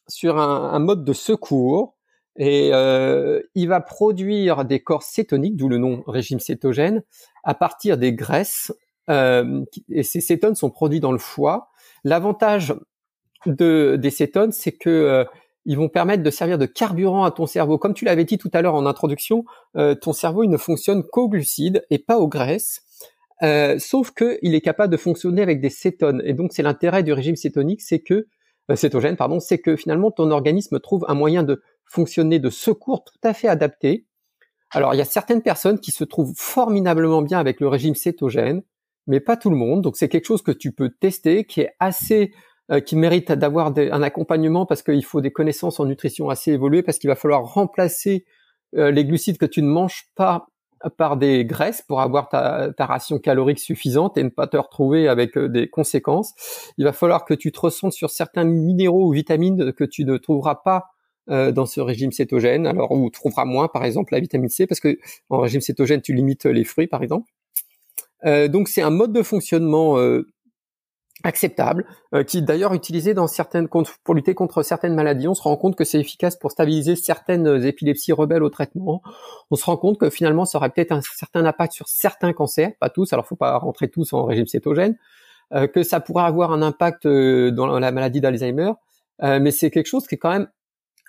[0.07, 1.95] sur un, un, mode de secours
[2.35, 7.03] et euh, il va produire des corps cétoniques, d'où le nom régime cétogène,
[7.43, 8.73] à partir des graisses.
[9.11, 11.69] Euh, et ces cétones sont produits dans le foie.
[12.03, 12.73] L'avantage
[13.45, 15.25] de, des cétones, c'est que euh,
[15.67, 17.77] ils vont permettre de servir de carburant à ton cerveau.
[17.77, 19.45] Comme tu l'avais dit tout à l'heure en introduction,
[19.77, 22.81] euh, ton cerveau il ne fonctionne qu'aux glucides et pas aux graisses.
[23.43, 26.21] Euh, sauf qu'il est capable de fonctionner avec des cétones.
[26.25, 28.27] Et donc c'est l'intérêt du régime cétonique, c'est que
[28.71, 33.03] euh, cétogène, pardon, c'est que finalement ton organisme trouve un moyen de fonctionner de secours
[33.03, 34.05] tout à fait adapté.
[34.71, 38.63] Alors il y a certaines personnes qui se trouvent formidablement bien avec le régime cétogène,
[39.05, 39.81] mais pas tout le monde.
[39.81, 42.31] Donc c'est quelque chose que tu peux tester, qui est assez,
[42.71, 46.83] euh, qui mérite d'avoir un accompagnement parce qu'il faut des connaissances en nutrition assez évoluées,
[46.83, 48.25] parce qu'il va falloir remplacer
[48.73, 50.47] les glucides que tu ne manges pas
[50.97, 55.37] par des graisses pour avoir ta, ration calorique suffisante et ne pas te retrouver avec
[55.37, 56.33] euh, des conséquences.
[56.77, 60.17] Il va falloir que tu te ressentes sur certains minéraux ou vitamines que tu ne
[60.17, 60.85] trouveras pas
[61.29, 64.67] euh, dans ce régime cétogène, alors où tu trouveras moins, par exemple, la vitamine C,
[64.67, 64.99] parce que
[65.29, 67.31] en régime cétogène, tu limites les fruits, par exemple.
[68.25, 69.97] Euh, donc c'est un mode de fonctionnement
[71.25, 75.27] acceptable, euh, qui est d'ailleurs utilisé dans certaines pour lutter contre certaines maladies.
[75.27, 79.01] On se rend compte que c'est efficace pour stabiliser certaines épilepsies rebelles au traitement.
[79.51, 82.71] On se rend compte que finalement, ça aurait peut-être un certain impact sur certains cancers,
[82.79, 83.11] pas tous.
[83.11, 84.95] Alors, faut pas rentrer tous en régime cétogène.
[85.53, 88.71] Euh, que ça pourrait avoir un impact euh, dans la maladie d'Alzheimer,
[89.21, 90.47] mais c'est quelque chose qui est quand même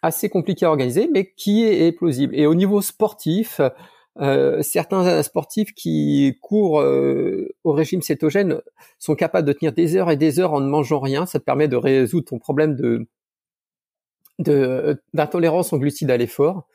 [0.03, 2.35] assez compliqué à organiser, mais qui est, est plausible.
[2.37, 3.61] Et au niveau sportif,
[4.21, 8.61] euh, certains sportifs qui courent euh, au régime cétogène
[8.99, 11.27] sont capables de tenir des heures et des heures en ne mangeant rien.
[11.27, 13.07] Ça te permet de résoudre ton problème de
[14.39, 16.67] d'intolérance aux glucides à l'effort.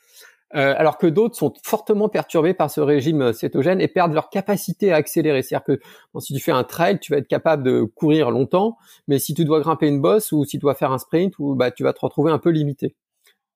[0.56, 4.92] Euh, alors que d'autres sont fortement perturbés par ce régime cétogène et perdent leur capacité
[4.92, 5.44] à accélérer.
[5.44, 5.80] C'est-à-dire que
[6.20, 8.78] si tu fais un trail, tu vas être capable de courir longtemps,
[9.08, 11.72] mais si tu dois grimper une bosse ou si tu dois faire un sprint, bah
[11.72, 12.96] tu vas te retrouver un peu limité.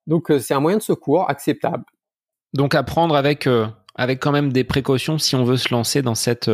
[0.07, 1.83] Donc c'est un moyen de secours acceptable.
[2.55, 6.01] Donc à prendre avec euh, avec quand même des précautions si on veut se lancer
[6.01, 6.51] dans cette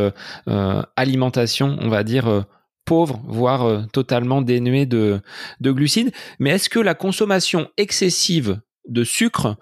[0.96, 2.46] alimentation, on va dire
[2.86, 5.22] pauvre, voire totalement dénuée de,
[5.60, 6.12] de glucides.
[6.38, 9.58] Mais est-ce que la consommation excessive de sucre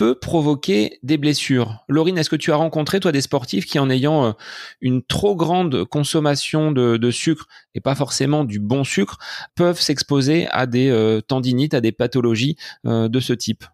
[0.00, 1.84] peut provoquer des blessures.
[1.86, 4.32] Laurine, est-ce que tu as rencontré, toi, des sportifs qui, en ayant euh,
[4.80, 9.18] une trop grande consommation de, sucre, et pas forcément du bon sucre,
[9.56, 13.66] peuvent s'exposer à des euh, tendinites, à des pathologies euh, de ce type?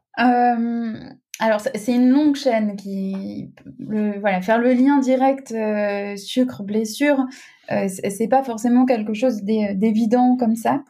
[1.38, 5.54] Alors c'est une longue chaîne qui, voilà, faire le lien direct
[6.16, 7.24] sucre blessure,
[7.68, 10.82] c'est pas forcément quelque chose d'évident comme ça.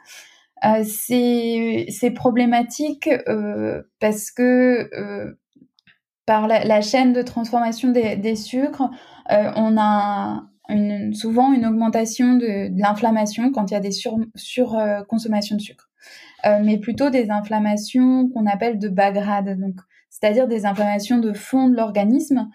[0.65, 5.35] Euh, c'est problématique euh, parce que euh,
[6.25, 8.91] par la, chaîne de transformation des, sucres,
[9.29, 10.43] on a
[11.13, 15.89] souvent une augmentation de, l'inflammation quand il y a des surconsommations sur, de sucre,
[16.65, 19.77] mais plutôt des inflammations qu'on appelle de bas grade, donc
[20.11, 22.51] c'est-à-dire des inflammations de fond de l'organisme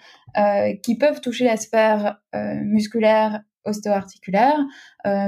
[0.84, 4.60] qui peuvent toucher la sphère musculaire ostéo-articulaire,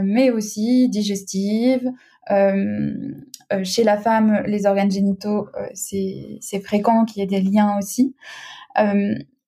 [0.04, 1.94] mais aussi digestive,
[2.30, 8.16] chez la femme, les organes génitaux, euh, c'est fréquent qu'il y ait des liens aussi.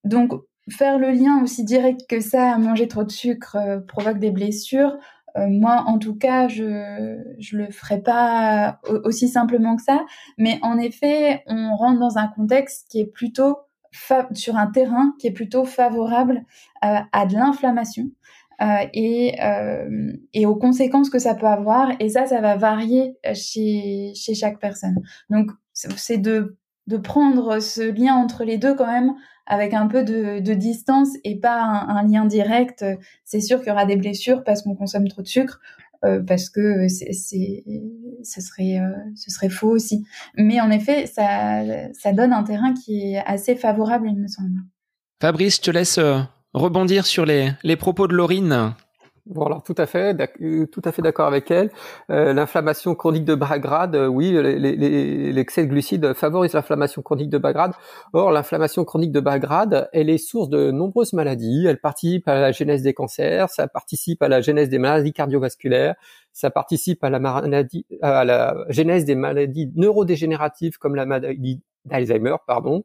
[0.04, 0.34] donc,
[0.70, 3.58] faire le lien aussi direct que ça, manger trop de sucre
[3.88, 4.98] provoque des blessures,
[5.38, 10.06] moi, en tout cas, je je le ferai pas aussi simplement que ça.
[10.38, 13.58] Mais en effet, on rentre dans un contexte qui est plutôt
[14.34, 16.44] sur un terrain qui est plutôt favorable
[16.82, 18.10] à de l'inflammation.
[18.62, 21.92] Euh, et, euh, et aux conséquences que ça peut avoir.
[22.00, 25.02] Et ça, ça va varier chez, chez chaque personne.
[25.30, 29.14] Donc, c'est de, de prendre ce lien entre les deux quand même
[29.48, 32.84] avec un peu de, de distance et pas un, lien direct.
[33.26, 35.60] C'est sûr qu'il y aura des blessures parce qu'on consomme trop de sucre.
[36.04, 40.06] Euh, parce que c'est, ce serait, euh, ce serait faux aussi.
[40.36, 44.62] Mais en effet, ça, ça donne un terrain qui est assez favorable, il me semble.
[45.22, 46.20] Fabrice, je te laisse euh,
[46.56, 48.74] rebondir sur les, les propos de Laurine.
[49.36, 51.72] Alors tout à fait, euh, tout à fait d'accord avec elle.
[52.12, 54.32] Euh, l'inflammation chronique de bas grade, euh, oui,
[55.34, 57.74] l'excès de glucides favorise l'inflammation chronique de bas grade.
[58.14, 61.66] Or, l'inflammation chronique de bas grade, elle est source de nombreuses maladies.
[61.68, 65.96] Elle participe à la genèse des cancers, ça participe à la genèse des maladies cardiovasculaires,
[66.32, 72.36] ça participe à la maladie, à la genèse des maladies neurodégénératives comme la maladie d'Alzheimer,
[72.46, 72.84] pardon.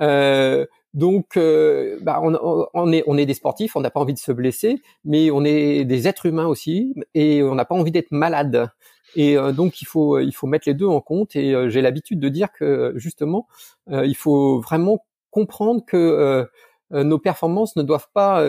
[0.00, 4.18] Euh, donc, euh, bah, on, est, on est des sportifs, on n'a pas envie de
[4.18, 8.10] se blesser, mais on est des êtres humains aussi, et on n'a pas envie d'être
[8.10, 8.70] malade.
[9.14, 11.36] Et euh, donc, il faut, il faut mettre les deux en compte.
[11.36, 13.46] Et euh, j'ai l'habitude de dire que justement,
[13.90, 16.46] il faut vraiment comprendre que
[16.90, 18.48] nos performances ne doivent pas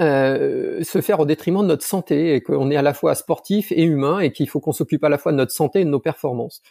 [0.00, 3.84] se faire au détriment de notre santé, et qu'on est à la fois sportif et
[3.84, 6.00] humain, et qu'il faut qu'on s'occupe à la fois de notre santé et de nos
[6.00, 6.62] performances.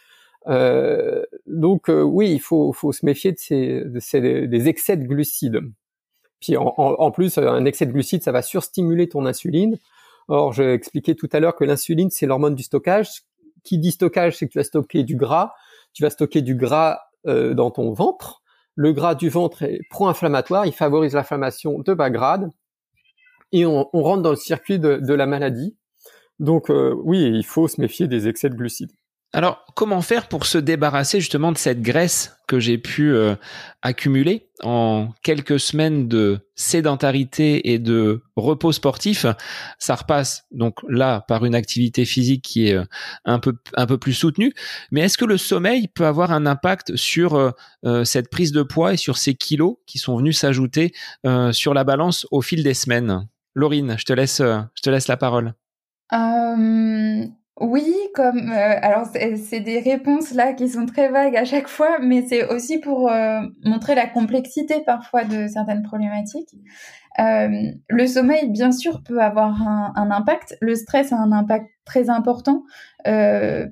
[0.48, 5.06] Euh, donc euh, oui, il faut, se méfier de ces, de ces, des excès de
[5.06, 5.62] glucides.
[6.40, 9.80] Puis en, plus, un excès de glucides, ça va surstimuler ton insuline.
[10.28, 13.24] Or, j'ai expliqué tout à l'heure que l'insuline, c'est l'hormone du stockage.
[13.64, 15.54] Qui dit stockage, c'est que tu vas stocker du gras.
[15.94, 18.44] Tu vas stocker du gras euh, dans ton ventre.
[18.76, 22.52] Le gras du ventre est pro-inflammatoire, il favorise l'inflammation de bas grade.
[23.52, 25.76] Et on, rentre dans le circuit de, de la maladie.
[26.40, 28.92] Donc euh, oui, il faut se méfier des excès de glucides.
[29.34, 33.36] Alors, comment faire pour se débarrasser justement de cette graisse que j'ai pu euh,
[33.82, 39.26] accumuler en quelques semaines de sédentarité et de repos sportif?
[39.78, 42.86] Ça repasse donc là par une activité physique qui est euh,
[43.26, 44.54] un peu plus soutenue.
[44.92, 48.94] Mais est-ce que le sommeil peut avoir un impact sur euh, cette prise de poids
[48.94, 50.94] et sur ces kilos qui sont venus s'ajouter
[51.52, 53.28] sur la balance au fil des semaines?
[53.54, 55.54] Laurine, je te laisse la parole.
[57.62, 62.00] Oui, comme euh, alors c'est des réponses là qui sont très vagues à chaque fois,
[62.02, 66.54] mais c'est aussi pour euh, montrer la complexité parfois de certaines problématiques.
[67.20, 70.58] Euh, le sommeil, bien sûr, peut avoir un, un, impact.
[70.60, 72.64] Le stress a un impact très important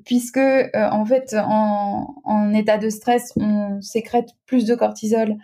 [0.05, 0.39] puisque
[0.73, 5.35] en fait, en, en, état de stress, on sécrète plus de cortisol,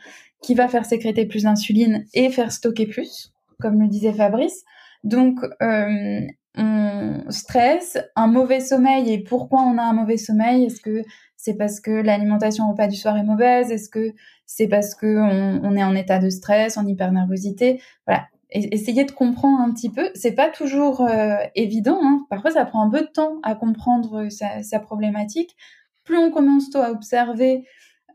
[0.42, 4.64] qui va faire sécréter plus d'insuline et faire stocker plus, comme le disait Fabrice.
[5.04, 6.22] Donc, euh,
[6.58, 9.12] on stresse, un mauvais sommeil.
[9.12, 10.66] Et pourquoi on a un mauvais sommeil?
[10.66, 11.04] Est-ce que
[11.36, 13.72] c'est parce que l'alimentation au repas du soir est mauvaise?
[13.72, 14.14] Est-ce que
[14.46, 17.82] c'est parce que on, est en état de stress, en hypernervosité?
[18.06, 18.28] Voilà.
[18.52, 20.10] Essayez de comprendre un petit peu.
[20.16, 22.00] C'est pas toujours euh, évident.
[22.02, 22.26] Hein.
[22.32, 25.56] Parfois, ça prend un peu de temps à comprendre sa, problématique.
[26.04, 27.64] plus on commence tôt à observer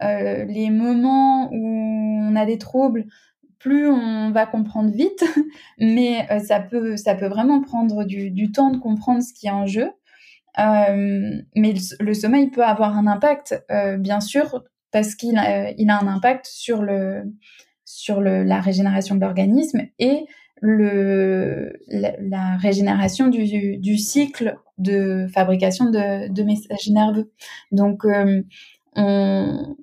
[0.02, 3.06] euh, les moments où on a des troubles,
[3.64, 5.24] plus on va comprendre vite,
[5.78, 9.50] mais euh, ça peut ça peut vraiment prendre du, temps de comprendre ce qui est
[9.50, 9.90] en jeu.
[10.58, 14.62] Euh, mais le, sommeil peut avoir un impact, euh, bien sûr,
[14.92, 17.22] parce qu'il a, un impact sur le
[17.86, 20.26] sur le, la régénération de l'organisme et
[20.60, 27.32] le, la, régénération du, cycle de fabrication de, de messages nerveux.
[27.72, 28.04] Donc,
[28.96, 29.76] on,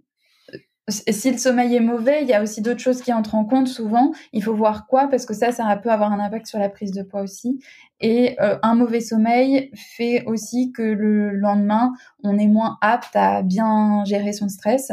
[0.91, 3.67] si le sommeil est mauvais, il y a aussi d'autres choses qui entrent en compte
[3.67, 4.11] souvent.
[4.33, 6.91] Il faut voir quoi, parce que ça, ça peut avoir un impact sur la prise
[6.91, 7.63] de poids aussi.
[7.99, 13.41] Et euh, un mauvais sommeil fait aussi que le lendemain, on est moins apte à
[13.41, 14.91] bien gérer son stress.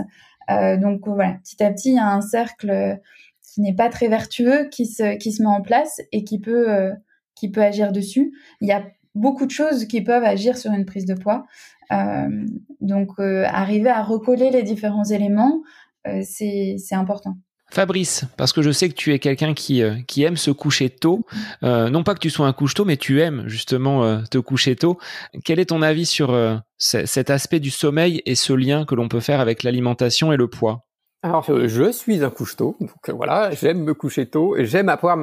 [0.51, 2.99] Euh, donc voilà, petit à petit, il y a un cercle
[3.43, 6.71] qui n'est pas très vertueux qui se, qui se met en place et qui peut,
[6.71, 6.93] euh,
[7.35, 8.33] qui peut agir dessus.
[8.61, 8.85] Il y a
[9.15, 11.45] beaucoup de choses qui peuvent agir sur une prise de poids.
[11.93, 12.47] Euh,
[12.81, 15.88] donc, euh, arriver à recoller les différents éléments, euh,
[16.23, 17.35] c'est important.
[17.71, 21.27] Fabrice, parce que je sais que tu es quelqu'un qui, qui aime se coucher tôt.
[21.63, 24.99] non pas que tu sois un couche tôt, mais tu aimes justement te coucher tôt.
[25.45, 26.35] Quel est ton avis sur
[26.79, 30.49] cet aspect du sommeil et ce lien que l'on peut faire avec l'alimentation et le
[30.49, 30.88] poids?
[31.21, 35.17] Alors, je suis un couche-tôt, donc voilà, j'aime me coucher tôt j'aime avoir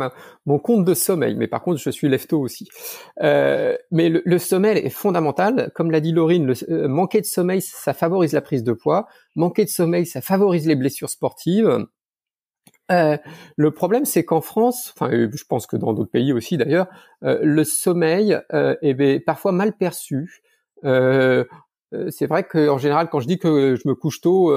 [0.45, 2.67] mon compte de sommeil, mais par contre, je suis lève-tôt aussi.
[3.23, 7.93] Euh, mais le, sommeil est fondamental, comme l'a dit Laurine, euh, manquer de sommeil, ça
[7.93, 11.85] favorise la prise de poids, manquer de sommeil, ça favorise les blessures sportives.
[12.91, 13.17] Euh,
[13.55, 16.87] le problème, c'est qu'en France, enfin, je pense que dans d'autres pays aussi d'ailleurs,
[17.21, 20.43] le sommeil est parfois mal perçu.
[20.83, 24.53] c'est vrai qu'en général, quand je dis que je me couche tôt,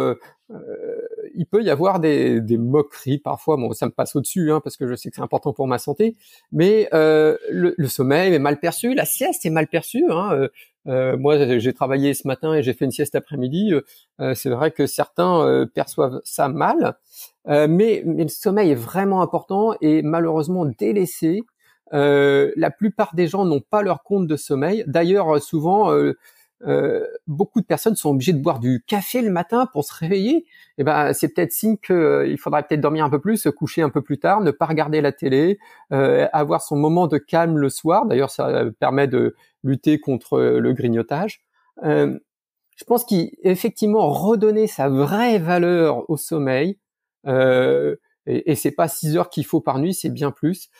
[1.39, 3.57] il peut y avoir des, des moqueries parfois.
[3.57, 5.78] Bon, ça me passe au-dessus hein, parce que je sais que c'est important pour ma
[5.78, 6.16] santé.
[6.51, 10.05] Mais euh, le, le, sommeil est mal perçu, la sieste est mal perçue.
[10.11, 10.32] Hein.
[10.32, 10.49] Euh,
[10.89, 13.72] euh moi, j'ai travaillé ce matin et j'ai fait une sieste après-midi.
[14.20, 16.97] Euh, c'est vrai que certains euh, perçoivent ça mal,
[17.47, 21.43] mais, mais, le sommeil est vraiment important et malheureusement délaissé.
[21.93, 24.82] la plupart des gens n'ont pas leur compte de sommeil.
[24.89, 25.91] D'ailleurs, souvent
[26.66, 30.36] euh, beaucoup de personnes sont obligées de boire du café le matin pour se réveiller.
[30.36, 30.44] Et
[30.78, 33.82] eh ben, c'est peut-être signe qu'il euh, faudrait peut-être dormir un peu plus, se coucher
[33.82, 35.59] un peu plus tard, ne pas regarder la télé,
[35.92, 38.06] euh, avoir son moment de calme le soir.
[38.06, 41.42] D'ailleurs, ça permet de lutter contre le grignotage.
[41.82, 46.78] je pense qu'effectivement, redonner sa vraie valeur au sommeil,
[47.26, 47.96] et,
[48.26, 50.70] et c'est pas six heures qu'il faut par nuit, c'est bien plus,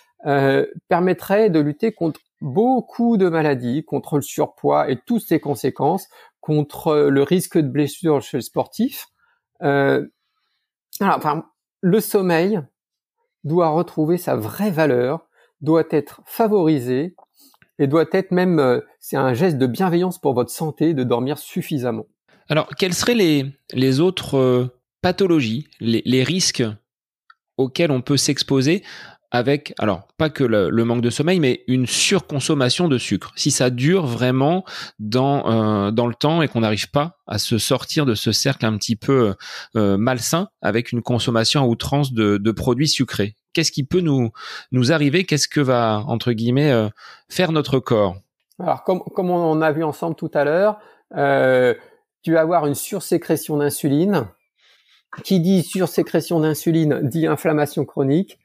[0.89, 6.09] permettrait de lutter contre beaucoup de maladies, contre le surpoids et toutes ses conséquences,
[6.41, 9.07] contre le risque de blessure chez le sportif.
[9.62, 10.07] Euh,
[11.01, 11.45] alors, enfin,
[11.80, 12.61] le sommeil
[13.45, 15.28] doit retrouver sa vraie valeur,
[15.61, 17.14] doit être favorisé
[17.78, 21.39] et doit être même, euh, c'est un geste de bienveillance pour votre santé de dormir
[21.39, 22.07] suffisamment.
[22.49, 26.64] Alors, quelles seraient les, les autres euh, pathologies, les, les risques
[27.57, 28.82] auxquels on peut s'exposer
[29.31, 33.33] avec, alors pas que le, manque de sommeil, mais une surconsommation de sucre.
[33.37, 34.64] Si ça dure vraiment
[34.99, 38.64] dans euh, dans le temps et qu'on n'arrive pas à se sortir de ce cercle
[38.64, 39.35] un petit peu
[39.76, 44.31] euh, malsain avec une consommation à outrance de, de produits sucrés, qu'est-ce qui peut nous
[44.72, 45.24] nous arriver?
[45.24, 46.89] Qu'est-ce que va entre guillemets euh,
[47.29, 48.16] faire notre corps?
[48.59, 50.79] Alors comme comme on a vu ensemble tout à l'heure,
[51.11, 54.26] tu vas avoir une sursécrétion d'insuline.
[55.24, 58.39] Qui dit sursécrétion d'insuline dit inflammation chronique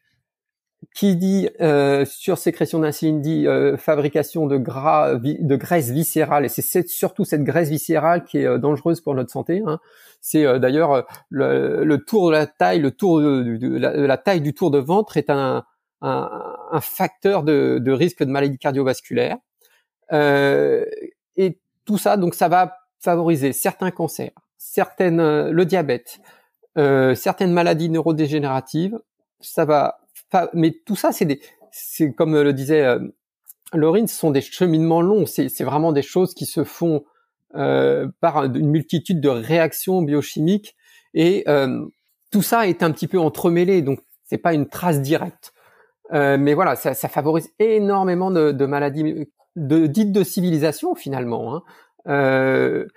[0.93, 6.87] qui dit euh, sursécrétion d'insuline dit euh, fabrication de gras, de graisse viscérale, et c'est
[6.87, 9.61] surtout cette graisse viscérale qui est euh, dangereuse pour notre santé.
[9.65, 9.79] Hein.
[10.21, 14.71] C'est euh, d'ailleurs le, tour de la taille, le tour de, la, taille du tour
[14.71, 15.63] de ventre est un,
[16.01, 19.37] un, un facteur de, de, risque de maladie cardiovasculaire.
[20.11, 26.19] et tout ça, donc ça va favoriser certains cancers, certaines, le diabète,
[26.75, 28.97] certaines maladies neurodégénératives.
[29.41, 29.99] Ça va
[30.53, 32.99] mais tout ça, c'est des, c'est comme le disait euh,
[33.73, 35.25] Laurine, ce sont des cheminements longs.
[35.25, 37.03] C'est vraiment des choses qui se font
[37.55, 40.75] euh, par une multitude de réactions biochimiques
[41.13, 41.85] et euh,
[42.31, 45.53] tout ça est un petit peu entremêlé, donc c'est pas une trace directe.
[46.13, 51.63] Euh, mais voilà, ça, favorise énormément de, maladies dites de civilisation finalement, hein.
[52.07, 52.87] Euh,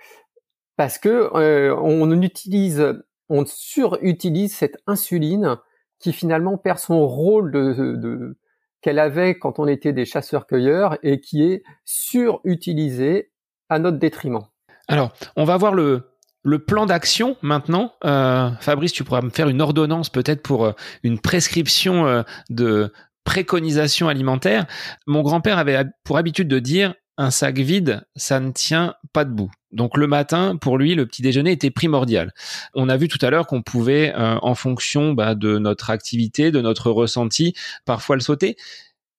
[0.75, 2.93] parce que euh, on utilise,
[3.29, 5.57] on surutilise cette insuline
[5.99, 8.37] qui finalement perd son rôle de, de
[8.81, 13.31] qu'elle avait quand on était des chasseurs-cueilleurs et qui est surutilisé
[13.69, 14.45] à notre détriment.
[14.87, 16.11] Alors, on va voir le,
[16.43, 17.93] le plan d'action maintenant.
[18.05, 20.71] Euh, Fabrice, tu pourras me faire une ordonnance peut-être pour euh,
[21.03, 22.93] une prescription euh, de
[23.25, 24.65] préconisation alimentaire.
[25.05, 29.51] Mon grand-père avait pour habitude de dire un sac vide, ça ne tient pas debout.
[29.71, 32.33] Donc le matin, pour lui, le petit déjeuner était primordial.
[32.73, 36.61] On a vu tout à l'heure qu'on pouvait, en fonction bah, de notre activité, de
[36.61, 37.53] notre ressenti,
[37.85, 38.57] parfois le sauter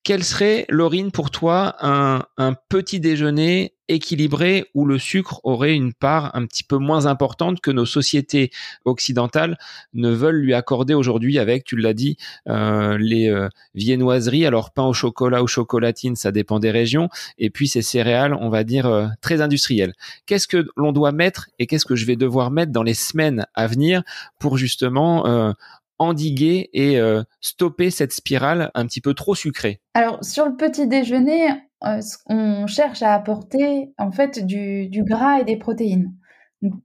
[0.04, 6.34] quel serait, Laurine, pour toi, un, petit déjeuner équilibré où le sucre aurait une part
[6.34, 8.50] un petit peu moins importante que nos sociétés
[8.84, 9.58] occidentales
[9.94, 12.16] ne veulent lui accorder aujourd'hui avec, tu l'as dit,
[12.48, 17.50] euh, les euh, viennoiseries, alors pain au chocolat ou chocolatine, ça dépend des régions, et
[17.50, 19.94] puis ces céréales, on va dire, euh, très industrielles.
[20.26, 23.46] Qu'est-ce que l'on doit mettre et qu'est-ce que je vais devoir mettre dans les semaines
[23.54, 24.02] à venir
[24.38, 25.54] pour justement
[25.98, 30.86] endiguer et euh, stopper cette spirale un petit peu trop sucrée Alors sur le petit
[30.86, 31.48] déjeuner,
[31.84, 36.14] euh, on cherche à apporter en fait du, gras et des protéines,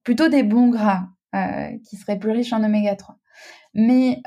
[0.03, 3.17] plutôt des bons gras euh, qui seraient plus riches en oméga 3.
[3.75, 4.21] Mais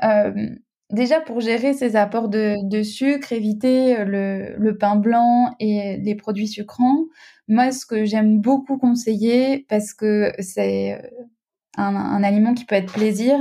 [0.89, 6.49] déjà pour gérer ces apports de, sucre, éviter le, le, pain blanc et les produits
[6.49, 7.05] sucrants,
[7.47, 10.99] moi ce que j'aime beaucoup conseiller parce que c'est
[11.77, 13.37] un, aliment qui peut être plaisir,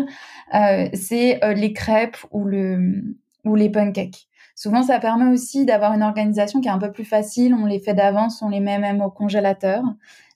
[0.55, 3.03] euh, c'est euh, les crêpes ou, le,
[3.45, 4.29] ou les pancakes.
[4.55, 7.55] Souvent, ça permet aussi d'avoir une organisation qui est un peu plus facile.
[7.55, 9.83] On les fait d'avance, on les met même au congélateur.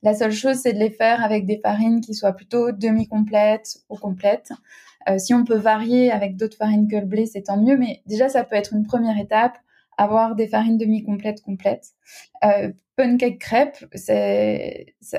[0.02, 3.96] La seule chose, c'est de les faire avec des farines qui soient plutôt demi-complètes ou
[3.96, 4.52] complètes.
[5.08, 7.78] Euh, si on peut varier avec d'autres farines que le blé, c'est tant mieux.
[7.78, 9.56] Mais déjà, ça peut être une première étape
[10.00, 11.88] avoir des farines demi-complètes complètes.
[12.44, 13.84] Euh, pancake crêpe,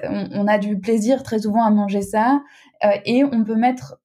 [0.04, 2.42] on, a du plaisir très souvent à manger ça
[2.84, 3.98] euh, et on peut mettre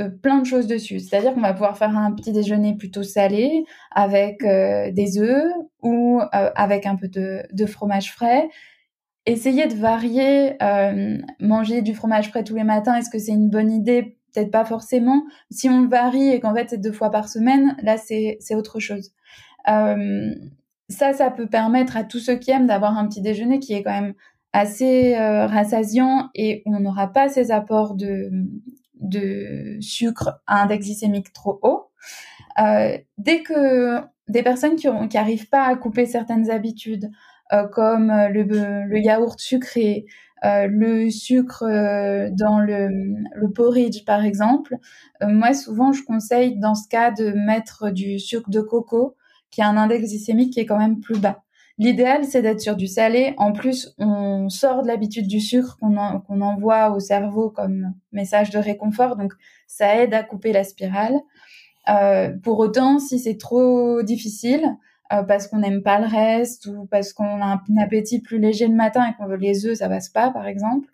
[0.00, 1.00] euh, plein de choses dessus.
[1.00, 5.52] C'est-à-dire qu'on va pouvoir faire un petit déjeuner plutôt salé avec euh, des œufs
[5.82, 8.48] ou avec un peu de, de, fromage frais.
[9.26, 10.56] Essayer de varier,
[11.40, 14.16] manger du fromage frais tous les matins, est-ce que c'est une bonne idée?
[14.32, 15.24] Peut-être pas forcément.
[15.50, 18.80] Si on le varie et qu'en fait c'est deux fois par semaine, là c'est autre
[18.80, 19.12] chose.
[19.68, 20.34] Euh,
[20.88, 23.82] ça, ça peut permettre à tous ceux qui aiment d'avoir un petit déjeuner qui est
[23.82, 24.14] quand même
[24.52, 28.30] assez euh, rassasiant et on n'aura pas ces apports de,
[29.80, 31.88] sucre à index glycémique trop haut.
[32.60, 37.10] Euh, dès que des personnes qui n'arrivent pas à couper certaines habitudes,
[37.72, 40.06] comme le, yaourt sucré,
[40.42, 41.64] le sucre
[42.32, 44.76] dans le, porridge par exemple,
[45.20, 49.16] moi souvent je conseille dans ce cas de mettre du sucre de coco
[49.52, 51.44] qui a un index glycémique qui est quand même plus bas.
[51.78, 53.34] L'idéal, c'est d'être sur du salé.
[53.38, 58.58] En plus, on sort de l'habitude du sucre qu'on envoie au cerveau comme message de
[58.58, 59.32] réconfort, donc
[59.66, 61.14] ça aide à couper la spirale.
[61.88, 64.76] Euh, pour autant, si c'est trop difficile,
[65.12, 68.68] euh, parce qu'on n'aime pas le reste ou parce qu'on a un, appétit plus léger
[68.68, 70.88] le matin et qu'on veut les œufs, ça passe pas, par exemple.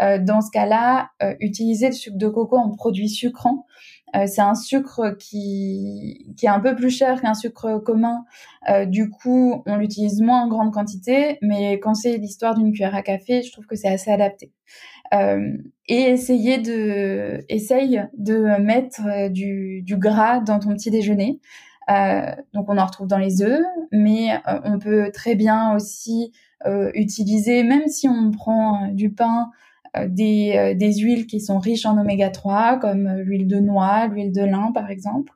[0.00, 1.10] Euh, dans ce cas-là,
[1.40, 3.66] utiliser le sucre de coco en produit sucrant,
[4.14, 8.24] euh, c'est un sucre qui, qui est un peu plus cher qu'un sucre commun.
[8.68, 12.94] Euh, du coup, on l'utilise moins en grande quantité, mais quand c'est l'histoire d'une cuillère
[12.94, 14.52] à café, je trouve que c'est assez adapté.
[15.14, 15.56] Euh,
[15.88, 21.40] et essayer de, essaye de mettre du, du gras dans ton petit déjeuner.
[22.54, 26.32] donc on en retrouve dans les œufs, mais on peut très bien aussi
[26.94, 29.50] utiliser, même si on prend du pain euh,
[30.06, 34.06] des, euh, des, huiles qui sont riches en oméga 3, comme euh, l'huile de noix,
[34.06, 35.32] l'huile de lin, par exemple,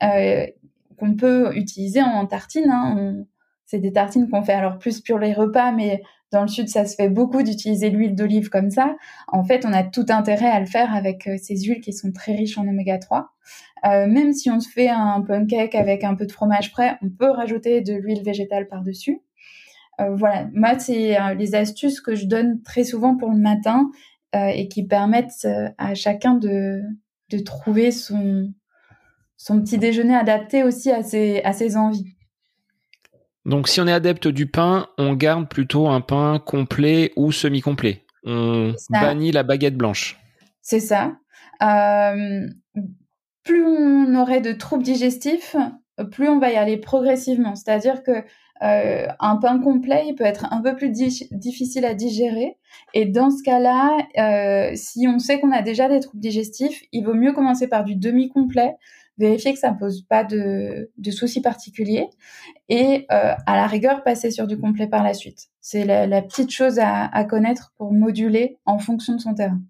[0.00, 2.70] qu'on peut utiliser en tartine.
[2.70, 3.24] Hein.
[3.66, 6.84] C'est des tartines qu'on fait alors plus pour les repas, mais dans le sud, ça
[6.84, 8.96] se fait beaucoup d'utiliser l'huile d'olive comme ça.
[9.28, 12.34] En fait, on a tout intérêt à le faire avec ces huiles qui sont très
[12.34, 13.30] riches en oméga 3.
[13.86, 17.08] Euh, même si on se fait un pancake avec un peu de fromage frais, on
[17.08, 19.20] peut rajouter de l'huile végétale par-dessus.
[20.00, 23.90] Euh, voilà, moi, c'est euh, les astuces que je donne très souvent pour le matin
[24.34, 25.46] euh, et qui permettent
[25.78, 26.82] à chacun de,
[27.30, 28.52] de trouver son,
[29.36, 32.06] son petit déjeuner adapté aussi à ses, à ses envies.
[33.44, 38.04] Donc, si on est adepte du pain, on garde plutôt un pain complet ou semi-complet.
[38.24, 40.18] On bannit la baguette blanche.
[40.60, 41.16] C'est ça.
[43.44, 45.56] plus on aurait de troubles digestifs,
[46.12, 47.54] plus on va y aller progressivement.
[47.56, 48.24] C'est-à-dire que
[48.62, 52.56] euh, un pain complet, il peut être un peu plus difficile à digérer.
[52.92, 57.04] Et dans ce cas-là, euh, si on sait qu'on a déjà des troubles digestifs, il
[57.04, 58.76] vaut mieux commencer par du demi-complet,
[59.18, 62.08] vérifier que ça ne pose pas de, soucis particuliers,
[62.68, 65.48] et euh, à la rigueur, passer sur du complet par la suite.
[65.60, 69.60] C'est la, petite chose à, connaître pour moduler en fonction de son terrain.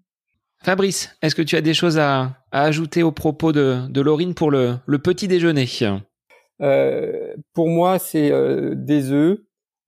[0.63, 4.51] Fabrice, est-ce que tu as des choses à, ajouter au propos de, de Laurine pour
[4.51, 5.65] le petit déjeuner?
[6.61, 9.39] Euh, pour moi, c'est euh, des œufs.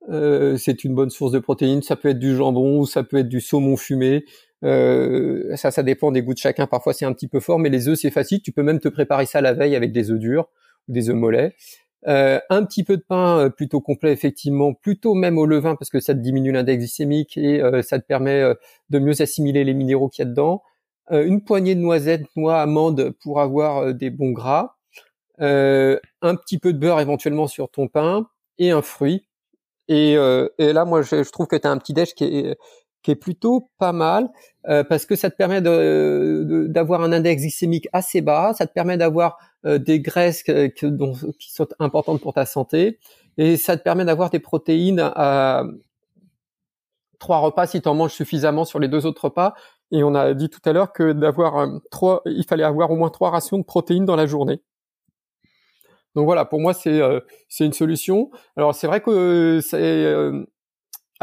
[0.09, 1.81] Euh, c'est une bonne source de protéines.
[1.81, 4.25] Ça peut être du jambon ou ça peut être du saumon fumé.
[4.61, 6.67] ça, ça dépend des goûts de chacun.
[6.67, 8.41] Parfois, c'est un petit peu fort, mais les œufs, c'est facile.
[8.41, 10.47] Tu peux même te préparer ça la veille avec des œufs durs
[10.87, 11.55] ou des œufs mollets.
[12.07, 15.89] Euh, un petit peu de pain euh, plutôt complet, effectivement, plutôt même au levain parce
[15.89, 18.43] que ça te diminue l'index glycémique et euh, ça te permet
[18.89, 20.63] de mieux assimiler les minéraux qu'il y a dedans.
[21.11, 24.75] une poignée de noisettes, noix, amandes pour avoir des bons gras.
[25.39, 28.27] Un petit peu de beurre éventuellement sur ton pain
[28.57, 29.27] et un fruit.
[29.87, 32.57] Et, et là, moi, je, je trouve que tu as un petit déj qui est,
[33.03, 34.29] qui est plutôt pas mal
[34.67, 38.97] euh, parce que ça te permet d'avoir un index glycémique assez bas, ça te permet
[38.97, 42.99] d'avoir euh, des graisses qui sont importantes pour ta santé
[43.37, 45.63] et ça te permet d'avoir des protéines à
[47.19, 49.53] trois repas si tu en manges suffisamment sur les deux autres repas.
[49.91, 52.95] Et on a dit tout à l'heure que d'avoir euh, trois, il fallait avoir au
[52.95, 54.61] moins trois rations de protéines dans la journée.
[56.15, 57.01] Donc voilà, pour moi c'est
[57.49, 58.29] c'est une solution.
[58.55, 60.05] Alors c'est vrai que c'est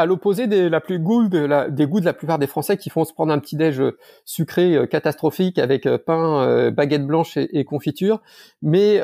[0.01, 2.91] à l'opposé des, la plus de la, des goûts de la plupart des Français qui
[2.91, 7.37] font se prendre un petit déj euh, sucré euh, catastrophique avec euh, pain, baguette blanche
[7.37, 8.21] et, confiture.
[8.63, 8.99] Mais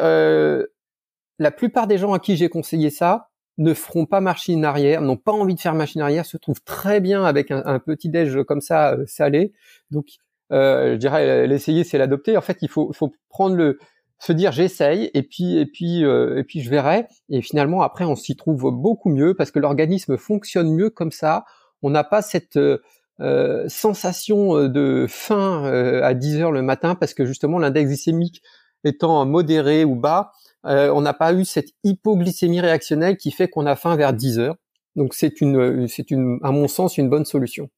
[1.38, 3.28] la plupart des gens à qui j'ai conseillé ça
[3.58, 7.00] ne feront pas machine arrière, n'ont pas envie de faire machine arrière, se trouvent très
[7.00, 9.52] bien avec un, petit déj comme ça salé.
[9.90, 10.06] Donc,
[10.50, 12.36] je dirais l'essayer, c'est l'adopter.
[12.36, 13.78] En fait, il faut, faut prendre le
[14.18, 17.06] se dire j'essaye et puis et puis euh, et puis je verrai.
[17.28, 21.44] Et finalement après on s'y trouve beaucoup mieux parce que l'organisme fonctionne mieux comme ça.
[21.82, 22.78] On n'a pas cette euh,
[23.20, 25.64] euh sensation de faim
[26.02, 28.42] à 10 heures le matin parce que justement l'index glycémique
[28.84, 30.32] étant modéré ou bas
[30.64, 34.56] on n'a pas eu cette hypoglycémie réactionnelle qui fait qu'on a faim vers 10 heures.
[34.96, 37.70] Donc c'est une c'est une à mon sens une bonne solution.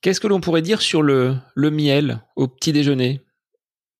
[0.00, 3.20] Qu'est-ce que l'on pourrait dire sur le, le miel au petit déjeuner?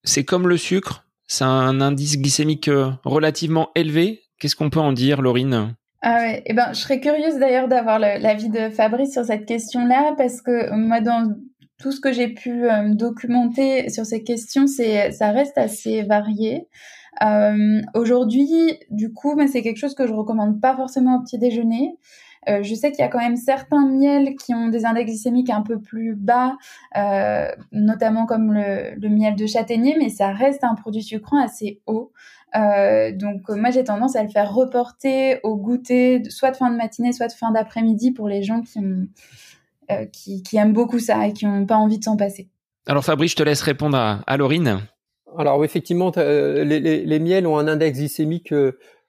[0.08, 4.22] C'est comme le sucre, c'est un indice glycémique euh, relativement élevé.
[4.40, 5.74] Qu'est-ce qu'on peut en dire, Laurine?
[6.00, 10.40] Ah eh ben, je serais curieuse d'ailleurs d'avoir l'avis de Fabrice sur cette question-là, parce
[10.40, 11.34] que moi, dans
[11.78, 16.68] tout ce que j'ai pu euh, documenter sur ces questions, ça reste assez varié.
[17.22, 21.96] Euh, Aujourd'hui, du coup, c'est quelque chose que je recommande pas forcément au petit déjeuner.
[22.48, 25.50] Euh, je sais qu'il y a quand même certains miels qui ont des index glycémiques
[25.50, 26.56] un peu plus bas,
[26.96, 32.12] euh, notamment comme le, miel de châtaignier, mais ça reste un produit sucrant assez haut.
[32.56, 36.76] Euh, donc moi j'ai tendance à le faire reporter au goûter, soit de fin de
[36.76, 41.44] matinée, soit de fin d'après-midi pour les gens qui, qui, aiment beaucoup ça et qui
[41.44, 42.48] n'ont pas envie de s'en passer.
[42.86, 44.80] Alors Fabrice, je te laisse répondre à, à Laurine.
[45.36, 48.54] Alors effectivement, les, les, miels ont un index glycémique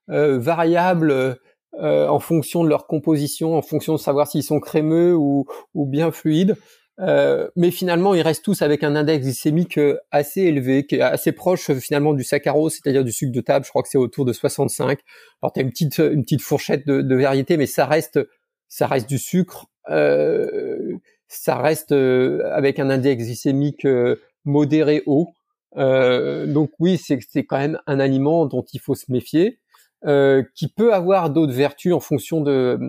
[0.07, 1.39] variable
[1.75, 5.85] euh, en fonction de leur composition, en fonction de savoir s'ils sont crémeux ou, ou
[5.85, 6.55] bien fluides.
[6.99, 11.01] Euh, mais finalement, ils restent tous avec un index glycémique euh, assez élevé, qui est
[11.01, 13.65] assez proche finalement du saccharose, c'est-à-dire du sucre de table.
[13.65, 14.99] Je crois que c'est autour de 65.
[15.41, 18.19] Alors, tu as une petite, une petite fourchette de, de variété, mais ça reste,
[18.67, 19.67] ça reste du sucre.
[19.89, 20.97] Euh,
[21.27, 23.87] ça reste avec un index glycémique
[24.43, 25.29] modéré haut.
[25.75, 29.59] donc oui, c'est quand même un aliment dont il faut se méfier.
[30.05, 32.79] Euh, qui peut avoir d'autres vertus en fonction de,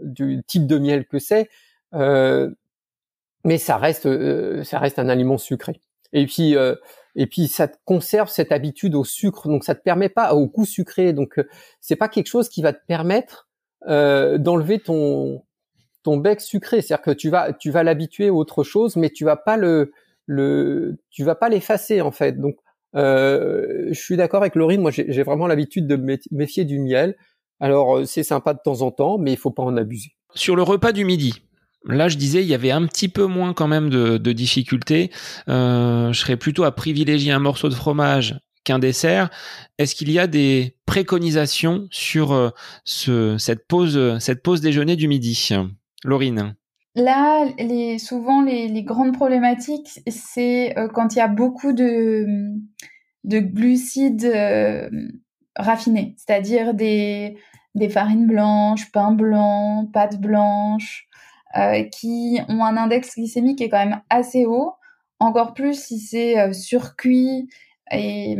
[0.00, 1.50] du type de miel que c'est,
[1.92, 2.50] euh,
[3.44, 5.82] mais ça reste, euh, ça reste un aliment sucré.
[6.14, 6.54] Et puis,
[7.14, 10.46] et puis ça te conserve cette habitude au sucre, donc ça te permet pas au
[10.46, 11.12] goût sucré.
[11.12, 11.38] Donc
[11.80, 13.48] c'est pas quelque chose qui va te permettre
[13.86, 15.42] d'enlever ton
[16.04, 16.80] ton bec sucré.
[16.80, 19.92] C'est-à-dire que tu vas tu vas l'habituer à autre chose, mais tu vas pas le
[20.24, 22.40] le tu vas pas l'effacer en fait.
[22.40, 22.56] Donc
[22.96, 27.16] euh, je suis d'accord avec Laurine, moi j'ai vraiment l'habitude de me méfier du miel.
[27.60, 30.12] Alors euh, c'est sympa de temps en temps, mais il faut pas en abuser.
[30.34, 31.42] Sur le repas du midi,
[31.88, 35.12] Là, je disais, il y avait un petit peu moins quand même de, difficultés.
[35.48, 39.30] Euh, je serais plutôt à privilégier un morceau de fromage qu'un dessert.
[39.78, 42.50] Est-ce qu'il y a des préconisations sur euh,
[42.84, 45.48] ce, cette pause, cette pause déjeuner du midi,
[46.02, 46.56] Laurine
[46.96, 47.46] Là,
[47.98, 52.26] souvent, les, grandes problématiques, c'est euh, quand il y a beaucoup de,
[53.24, 54.88] de glucides euh,
[55.56, 57.36] raffinés, c'est-à-dire des,
[57.74, 61.06] des farines blanches, pain blanc, pâtes blanches,
[61.58, 64.72] euh, qui ont un index glycémique qui est quand même assez haut,
[65.20, 67.46] encore plus si c'est surcuit
[67.92, 68.36] et,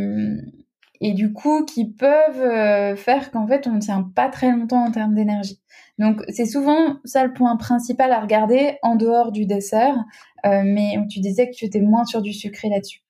[1.03, 4.91] et du coup qui peuvent faire qu'en fait on ne tient pas très longtemps en
[4.91, 5.61] termes d'énergie.
[5.99, 9.97] Donc c'est souvent ça le point principal à regarder en dehors du dessert,
[10.45, 13.03] euh, mais tu disais que tu étais moins sur du sucré là-dessus.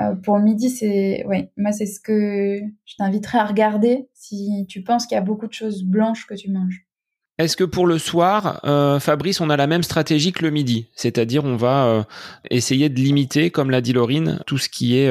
[0.00, 4.66] Euh, pour le midi, c'est ouais, moi c'est ce que je t'inviterais à regarder si
[4.68, 6.86] tu penses qu'il y a beaucoup de choses blanches que tu manges.
[7.38, 10.88] Est-ce que pour le soir, euh, Fabrice, on a la même stratégie que le midi?
[10.94, 12.02] C'est-à-dire, on va euh,
[12.50, 15.10] essayer de limiter, comme l'a dit Laurine, tout ce qui est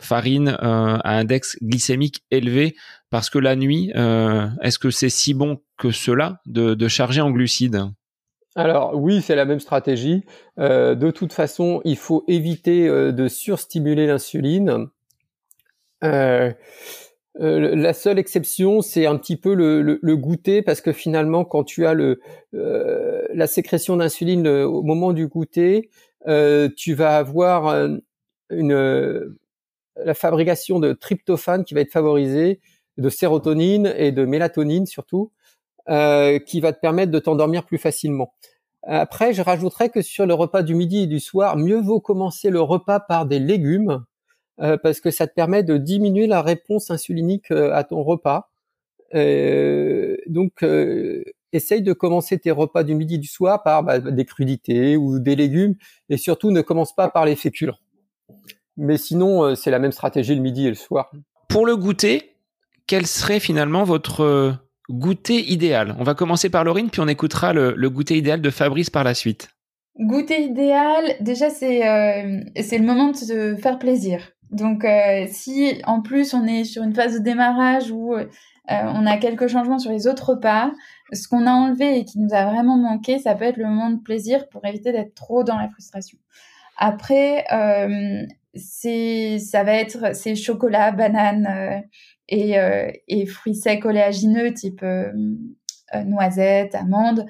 [0.00, 2.74] farine à index glycémique élevé,
[3.10, 7.82] parce que la nuit, est-ce que c'est si bon que cela de, charger en glucides?
[8.56, 10.24] Alors oui, c'est la même stratégie.
[10.56, 14.88] de toute façon, il faut éviter de surstimuler l'insuline.
[17.40, 21.86] Euh, la seule exception, c'est un petit peu le, goûter, parce que finalement, quand tu
[21.86, 25.90] as euh, la sécrétion d'insuline euh, au moment du goûter,
[26.76, 27.88] tu vas avoir
[28.50, 29.36] une,
[29.96, 32.60] la fabrication de tryptophane qui va être favorisée,
[32.98, 35.32] de sérotonine et de mélatonine surtout,
[35.86, 38.34] qui va te permettre de t'endormir plus facilement.
[38.82, 42.50] Après, je rajouterais que sur le repas du midi et du soir, mieux vaut commencer
[42.50, 44.04] le repas par des légumes
[44.60, 48.50] euh, parce que ça te permet de diminuer la réponse insulinique euh, à ton repas.
[49.14, 50.64] Euh, donc,
[51.52, 55.18] essaye de commencer tes repas du midi et du soir par bah, des crudités ou
[55.18, 55.76] des légumes,
[56.08, 57.78] et surtout ne commence pas par les féculents.
[58.76, 61.10] Mais sinon, c'est la même stratégie le midi et le soir.
[61.48, 62.36] Pour le goûter,
[62.88, 64.58] quel serait finalement votre
[64.90, 65.94] goûter idéal?
[66.00, 69.14] On va commencer par Laurine, puis on écoutera le, goûter idéal de Fabrice par la
[69.14, 69.50] suite.
[70.00, 71.80] Goûter idéal, déjà c'est
[72.60, 74.32] c'est le moment de se faire plaisir.
[74.50, 78.24] Donc, euh, si en plus on est sur une phase de démarrage où euh,
[78.66, 80.72] on a quelques changements sur les autres repas,
[81.12, 83.90] ce qu'on a enlevé et qui nous a vraiment manqué, ça peut être le moment
[83.90, 86.18] de plaisir pour éviter d'être trop dans la frustration.
[86.78, 88.24] Après, euh,
[88.54, 91.82] c'est ça va être ces chocolats, bananes
[92.28, 92.56] et,
[93.08, 94.84] et, fruits secs oléagineux type
[96.04, 97.26] noisettes, amandes.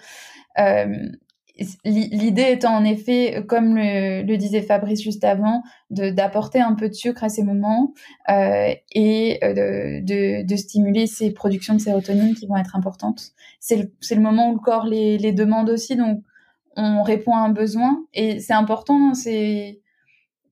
[1.85, 7.25] L'idée étant en effet, comme le, disait Fabrice juste avant, d'apporter un peu de sucre
[7.25, 7.95] à ces moments
[8.29, 13.33] euh, et euh, de, de, stimuler ces productions de sérotonine qui vont être importantes.
[13.59, 16.23] C'est le, le, moment où le corps les, les demande aussi, donc
[16.77, 19.81] on répond à un besoin et c'est important, c'est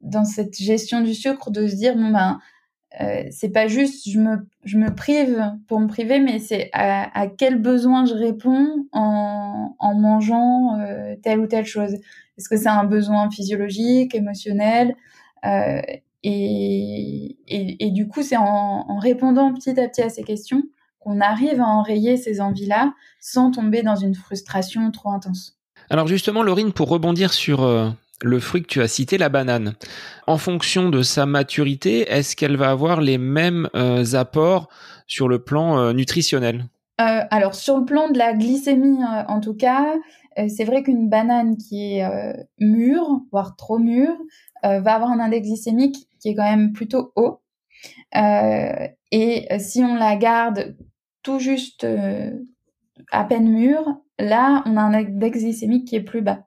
[0.00, 2.40] dans cette gestion du sucre de se dire bon ben
[3.00, 7.26] euh, c'est pas juste je me, je me prive pour me priver, mais c'est à,
[7.26, 11.94] quel besoin je réponds en, en mangeant euh, telle ou telle chose.
[12.38, 14.94] Est-ce que c'est un besoin physiologique, émotionnel
[15.44, 15.80] euh,
[16.28, 20.64] et, et, du coup, c'est en, en, répondant petit à petit à ces questions
[20.98, 25.56] qu'on arrive à enrayer ces envies-là sans tomber dans une frustration trop intense.
[25.88, 27.62] Alors justement, Laurine, pour rebondir sur
[28.22, 29.74] le fruit que tu as cité, la banane.
[30.26, 34.68] En fonction de sa maturité, est-ce qu'elle va avoir les mêmes euh, apports
[35.06, 36.66] sur le plan euh, nutritionnel?
[37.00, 38.98] Euh, Alors sur le plan de la glycémie,
[39.28, 39.96] en tout cas,
[40.48, 42.08] c'est vrai qu'une banane qui est
[42.58, 44.16] mûre, voire trop mûre,
[44.62, 47.40] va avoir un index glycémique qui est quand même plutôt haut.
[48.14, 50.74] et si on la garde
[51.22, 51.86] tout juste
[53.12, 56.46] à peine mûre, là, on a un index glycémique qui est plus bas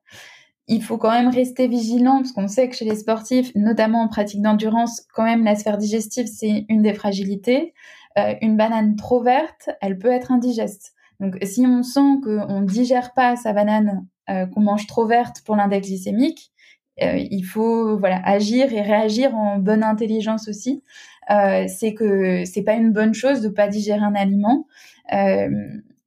[0.70, 4.07] il faut quand même rester vigilant parce qu'on sait que chez les sportifs, notamment en
[4.07, 7.74] pratique d'endurance, quand même la sphère digestive, c'est une des fragilités.
[8.17, 10.93] Euh, une banane trop verte, elle peut être indigeste.
[11.20, 15.41] Donc si on sent qu'on ne digère pas sa banane, euh, qu'on mange trop verte
[15.43, 16.51] pour l'index glycémique,
[17.01, 20.84] euh, il faut voilà agir et réagir en bonne intelligence aussi.
[21.67, 24.67] c'est que c'est pas une bonne chose de pas digérer un aliment.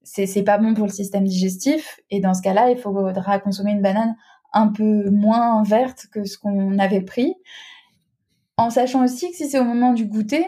[0.04, 3.82] c'est pas bon pour le système digestif et dans ce cas-là, il faudra consommer une
[3.82, 4.16] banane
[4.52, 7.34] un peu moins verte que ce qu'on avait pris.
[8.56, 10.46] En sachant aussi que si c'est au moment du goûter,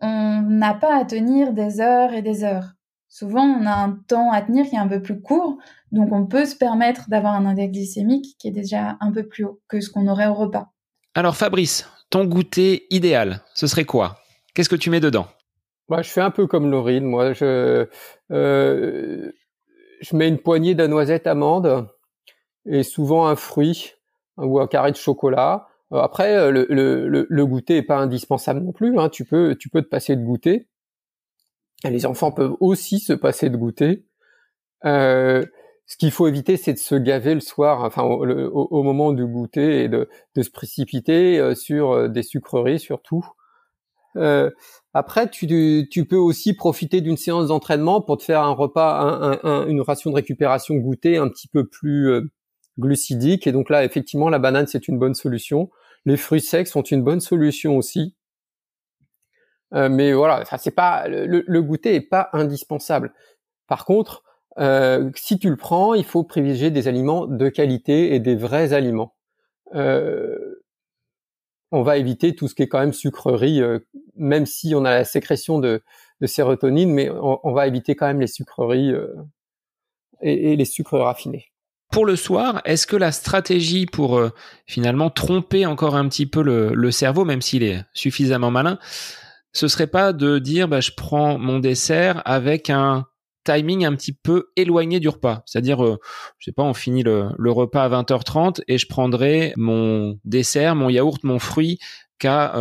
[0.00, 2.72] on n'a pas à tenir des heures et des heures.
[3.08, 5.58] Souvent, on a un temps à tenir qui est un peu plus court,
[5.92, 9.44] donc on peut se permettre d'avoir un index glycémique qui est déjà un peu plus
[9.44, 10.72] haut que ce qu'on aurait au repas.
[11.14, 14.18] Alors Fabrice, ton goûter idéal, ce serait quoi?
[14.52, 15.26] Qu'est-ce que tu mets dedans?
[15.88, 17.04] Moi, je fais un peu comme Laurine.
[17.04, 17.86] Moi, je,
[18.32, 19.32] euh,
[20.00, 21.88] je mets une poignée de noisettes amandes
[22.66, 23.92] et souvent un fruit
[24.36, 25.68] ou un carré de chocolat.
[25.92, 28.98] Euh, après, euh, le, le, le goûter est pas indispensable non plus.
[28.98, 29.08] Hein.
[29.08, 30.68] Tu peux, tu peux te passer de goûter.
[31.84, 34.06] Les enfants peuvent aussi se passer de goûter.
[34.84, 35.44] Euh,
[35.86, 39.26] ce qu'il faut éviter, c'est de se gaver le soir, enfin au, au, moment du
[39.26, 43.26] goûter et de, de se précipiter euh, sur des sucreries surtout.
[44.16, 44.50] Euh,
[44.94, 49.38] après, tu, tu, peux aussi profiter d'une séance d'entraînement pour te faire un repas, un,
[49.42, 52.30] un, une ration de récupération goûter un petit peu plus
[52.78, 53.46] glucidique.
[53.46, 55.70] Et donc là, effectivement, la banane, c'est une bonne solution.
[56.04, 58.14] Les fruits secs sont une bonne solution aussi.
[59.74, 63.12] Euh, mais voilà, ça c'est pas le, goûter est pas indispensable.
[63.66, 64.22] Par contre,
[64.58, 68.72] euh, si tu le prends, il faut privilégier des aliments de qualité et des vrais
[68.72, 69.14] aliments.
[69.74, 70.62] Euh,
[71.72, 73.60] on va éviter tout ce qui est quand même sucrerie,
[74.16, 75.82] même si on a la sécrétion de,
[76.24, 78.92] sérotonine, mais on, va éviter quand même les sucreries
[80.20, 81.53] et les sucres raffinés.
[81.94, 84.30] Pour le soir, est-ce que la stratégie pour euh,
[84.66, 88.80] finalement tromper encore un petit peu le, cerveau, même s'il est suffisamment malin,
[89.52, 93.06] ce serait pas de dire bah, je prends mon dessert avec un
[93.44, 95.44] timing un petit peu éloigné du repas.
[95.46, 95.96] C'est-à-dire, euh,
[96.40, 100.88] je sais pas, on finit le, repas à 20h30 et je prendrai mon dessert, mon
[100.88, 101.78] yaourt, mon fruit
[102.18, 102.54] qu'à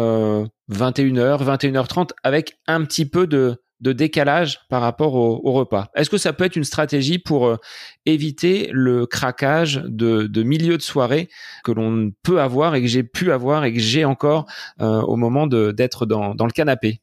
[0.72, 5.90] 21h, 21h30 avec un petit peu de, de décalage par rapport au, repas.
[5.94, 7.58] Est-ce que ça peut être une stratégie pour euh,
[8.06, 11.28] éviter le craquage de, milieu de soirée
[11.66, 14.46] que l'on peut avoir et que j'ai pu avoir et que j'ai encore
[14.82, 17.02] euh, au moment d'être dans, le canapé?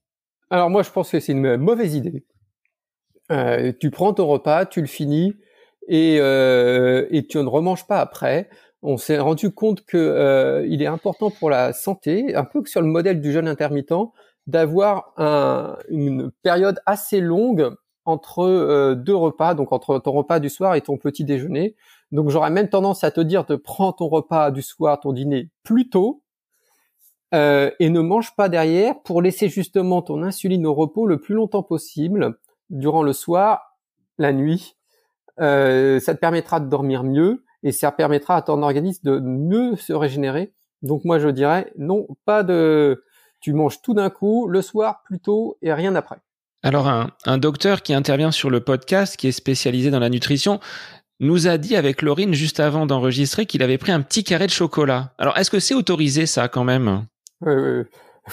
[0.49, 2.25] Alors moi, je pense que c'est une mauvaise idée.
[3.31, 5.35] Euh, tu prends ton repas, tu le finis
[5.87, 8.49] et, et tu ne remanges pas après.
[8.83, 12.87] On s'est rendu compte que il est important pour la santé, un peu sur le
[12.87, 13.93] modèle du jeûne intermittent,
[14.51, 17.73] d'avoir un, une période assez longue
[18.05, 21.77] entre euh, deux repas, donc entre ton repas du soir et ton petit déjeuner.
[22.13, 25.51] Donc j'aurais même tendance à te dire de prendre ton repas du soir, ton dîner
[25.63, 26.23] plus tôt,
[27.33, 31.35] euh, et ne mange pas derrière pour laisser justement ton insuline au repos le plus
[31.35, 32.39] longtemps possible
[32.71, 33.77] durant le soir,
[34.19, 34.77] la nuit.
[35.39, 39.77] Euh, ça te permettra de dormir mieux et ça permettra à ton organisme de mieux
[39.77, 40.53] se régénérer.
[40.83, 43.05] Donc moi je dirais non, pas de
[43.41, 46.17] tu manges tout d'un coup, le soir plutôt et rien après.
[46.63, 50.61] Alors un, docteur qui intervient sur le podcast, qui est spécialisé dans la nutrition,
[51.19, 54.53] nous a dit avec Laurine juste avant d'enregistrer qu'il avait pris un petit carré de
[54.53, 55.15] chocolat.
[55.19, 57.07] Alors est-ce que c'est autorisé ça quand même?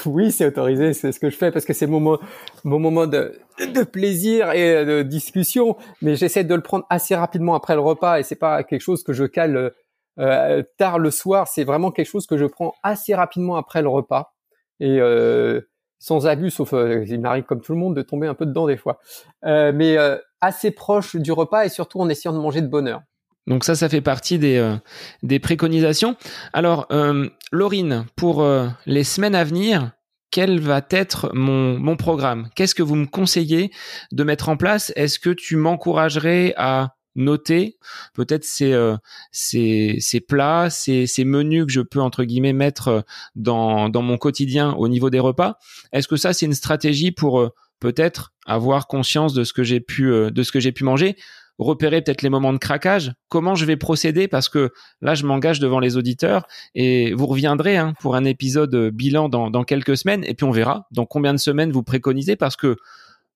[0.06, 2.20] Oui, c'est autorisé, c'est ce que je fais parce que c'est mon,
[2.64, 7.56] mon moment de, de, plaisir et de discussion, mais j'essaie de le prendre assez rapidement
[7.56, 9.74] après le repas et c'est pas quelque chose que je cale
[10.20, 13.88] euh, tard le soir, c'est vraiment quelque chose que je prends assez rapidement après le
[13.88, 14.37] repas
[14.80, 15.62] et euh,
[16.00, 18.68] sans abus, sauf euh, il m'arrive comme tout le monde de tomber un peu dedans
[18.68, 19.00] des fois,
[19.46, 19.98] euh, mais
[20.42, 23.02] assez proche du repas et surtout en essayant de manger de bonne heure.
[23.48, 24.76] Donc ça, ça fait partie des,
[25.24, 26.18] des préconisations.
[26.52, 28.46] Alors, euh, Laurine, pour
[28.86, 29.92] les semaines à venir,
[30.30, 32.50] quel va être mon, mon programme?
[32.56, 33.72] Qu'est-ce que vous me conseillez
[34.12, 34.92] de mettre en place?
[34.98, 37.78] Est-ce que tu m'encouragerais à noter.
[38.14, 38.96] Peut-être ces, euh,
[39.32, 43.02] ces, ces plats, ces, ces menus que je peux entre guillemets mettre euh,
[43.36, 45.58] dans, dans mon quotidien au niveau des repas.
[45.92, 47.50] Est-ce que ça c'est une stratégie pour euh,
[47.80, 51.18] peut-être avoir conscience de ce que j'ai pu de ce que j'ai pu manger?
[51.60, 54.28] Repérer peut-être les moments de craquage, comment je vais procéder?
[54.28, 58.92] Parce que là je m'engage devant les auditeurs et vous reviendrez hein, pour un épisode
[58.92, 60.24] bilan dans, dans quelques semaines.
[60.26, 62.78] Et puis on verra dans combien de semaines vous préconisez parce que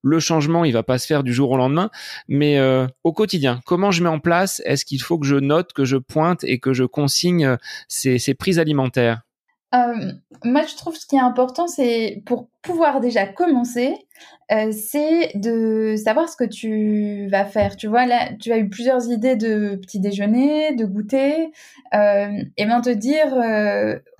[0.03, 1.89] le changement, il va pas se faire du jour au lendemain,
[2.27, 4.61] mais euh, au quotidien, comment je mets en place?
[4.65, 8.33] Est-ce qu'il faut que je note, que je pointe et que je consigne euh, ces,
[8.33, 9.21] prises alimentaires?
[9.73, 10.11] Euh,
[10.43, 13.93] moi, je trouve ce qui est important, c'est pour pouvoir déjà commencer,
[14.49, 17.77] c'est de savoir ce que tu vas faire.
[17.77, 21.51] Tu vois, là, tu as eu plusieurs idées de petit déjeuner, de goûter,
[21.93, 23.33] et bien te dire,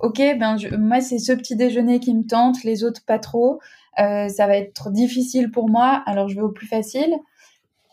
[0.00, 3.60] ok, ben moi c'est ce petit déjeuner qui me tente, les autres pas trop.
[3.98, 7.14] Euh, ça va être difficile pour moi, alors je vais au plus facile.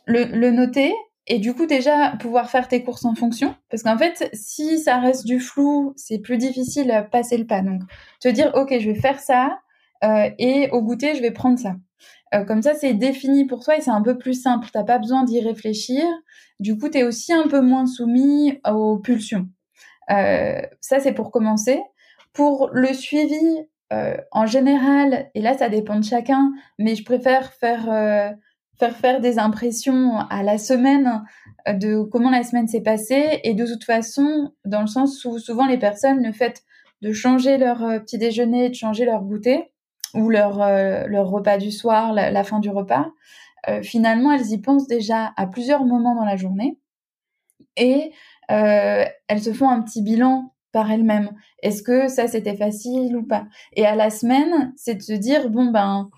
[0.05, 0.91] Le, noter
[1.27, 4.97] et du coup déjà pouvoir faire tes courses en fonction, parce qu'en fait, si ça
[4.97, 7.61] reste du flou, c'est plus difficile à passer le pas.
[7.61, 7.81] Donc,
[8.19, 9.59] te dire, ok, je vais faire ça,
[10.03, 11.75] euh, et au goûter, je vais prendre ça.
[12.33, 14.69] Euh, comme ça, c'est défini pour toi et c'est un peu plus simple.
[14.73, 16.03] T'as pas besoin d'y réfléchir.
[16.59, 19.47] Du coup, tu es aussi un peu moins soumis aux pulsions.
[20.07, 21.79] Ça, c'est pour commencer.
[22.33, 27.53] Pour le suivi, euh, en général, et là ça dépend de chacun, mais je préfère
[27.53, 28.29] faire euh,
[28.77, 31.23] faire faire des impressions à la semaine
[31.67, 35.39] euh, de comment la semaine s'est passée et de toute façon dans le sens où
[35.39, 36.61] souvent les personnes le fait
[37.01, 39.71] de changer leur petit déjeuner, de changer leur goûter
[40.13, 40.59] ou leur
[41.07, 43.07] leur repas du soir, la, la fin du repas,
[43.81, 46.77] finalement elles y pensent déjà à plusieurs moments dans la journée
[47.77, 48.11] et
[48.49, 51.31] elles se font un petit bilan par elle-même.
[51.63, 53.45] Est-ce que ça c'était facile ou pas?
[53.73, 56.09] Et à la semaine, c'est de se dire bon ben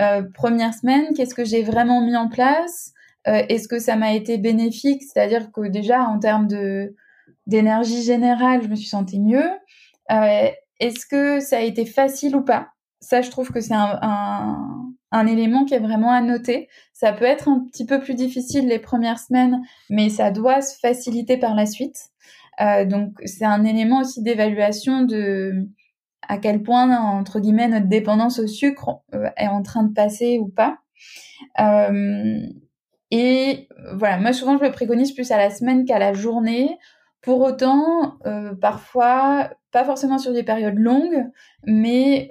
[0.00, 2.92] euh, première semaine, qu'est-ce que j'ai vraiment mis en place?
[3.28, 5.02] Euh, Est-ce que ça m'a été bénéfique?
[5.02, 6.94] C'est-à-dire que déjà en termes de
[7.46, 9.50] d'énergie générale, je me suis sentie mieux.
[10.10, 10.48] Euh,
[10.78, 12.68] est-ce que ça a été facile ou pas?
[13.00, 16.68] Ça, je trouve que c'est un, un, un élément qui est vraiment à noter.
[16.92, 20.78] Ça peut être un petit peu plus difficile les premières semaines, mais ça doit se
[20.78, 22.10] faciliter par la suite.
[22.60, 25.68] Euh, donc c'est un élément aussi d'évaluation de
[26.28, 30.38] à quel point entre guillemets notre dépendance au sucre euh, est en train de passer
[30.38, 30.78] ou pas.
[31.58, 32.40] Euh,
[33.10, 36.78] et voilà, moi souvent je le préconise plus à la semaine qu'à la journée.
[37.22, 38.18] Pour autant,
[38.62, 41.26] parfois, pas forcément sur des périodes longues,
[41.66, 42.30] mais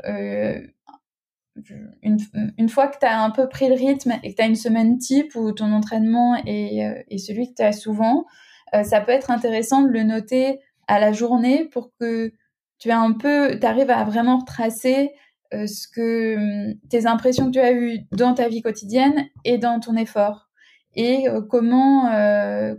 [2.02, 2.18] une,
[2.58, 4.56] une, fois que tu as un peu pris le rythme et que tu as une
[4.56, 8.26] semaine type où ton entraînement est, est celui que tu as souvent,
[8.74, 12.32] euh, ça peut être intéressant de le noter à la journée pour que
[12.78, 15.12] tu as un peu, arrives à vraiment retracer
[15.54, 19.58] euh, ce que hum, tes impressions que tu as eues dans ta vie quotidienne et
[19.58, 20.50] dans ton effort
[20.96, 22.10] et euh, comment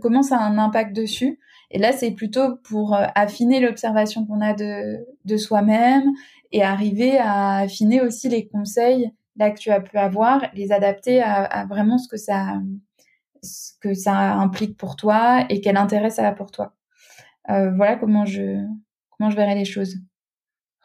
[0.01, 1.39] comment ça a un impact dessus.
[1.73, 6.03] Et là, c'est plutôt pour affiner l'observation qu'on a de, de soi-même
[6.51, 11.21] et arriver à affiner aussi les conseils là que tu as pu avoir, les adapter
[11.21, 12.59] à, vraiment ce que ça
[13.43, 16.73] ce que ça implique pour toi et quel intérêt ça a pour toi.
[17.49, 18.63] Euh, voilà comment je
[19.09, 19.95] comment je verrai les choses.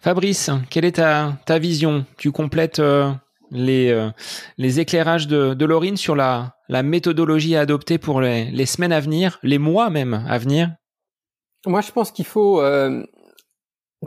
[0.01, 2.07] Fabrice, quelle est ta, ta vision?
[2.17, 3.13] Tu complètes euh,
[3.51, 4.11] les, euh,
[4.59, 8.93] les éclairages de, de Laurine sur la, la méthodologie à adopter pour les, les semaines
[8.93, 10.75] à venir, les mois même à venir?
[11.67, 12.63] Moi, je pense qu'il faut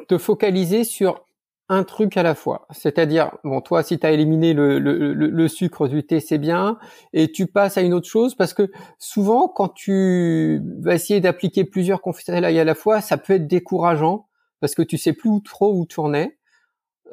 [0.07, 1.25] te focaliser sur
[1.69, 2.67] un truc à la fois.
[2.71, 6.79] C'est-à-dire, bon, toi, si tu as éliminé le, le, le, sucre du thé, c'est bien,
[7.13, 11.63] et tu passes à une autre chose, parce que souvent, quand tu vas essayer d'appliquer
[11.63, 14.27] plusieurs conseils à la fois, ça peut être décourageant,
[14.59, 16.01] parce que tu sais plus où, trop où tu.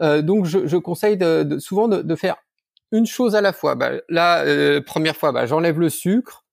[0.00, 2.36] Euh, donc, je, je conseille de, souvent de, de, faire
[2.92, 3.74] une chose à la fois.
[3.74, 6.45] Bah, là, euh, première fois, bah, j'enlève le sucre,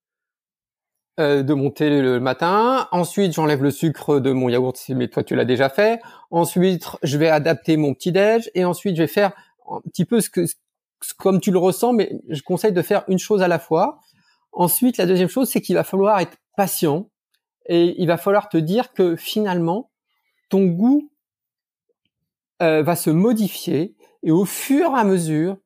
[1.20, 2.88] euh, de monter le matin.
[2.90, 6.00] Ensuite, j'enlève le sucre de mon yaourt, mais toi tu l'as déjà fait.
[6.30, 9.32] Ensuite, je vais adapter mon petit déj et ensuite je vais faire
[9.70, 10.44] un petit peu ce que
[11.18, 14.00] comme tu le ressens, mais je conseille de faire une chose à la fois.
[14.52, 17.08] Ensuite, la deuxième chose, c'est qu'il va falloir être patient
[17.66, 19.90] et il va falloir te dire que finalement,
[20.48, 21.10] ton goût
[22.62, 25.58] euh, va se modifier et au fur et à mesure,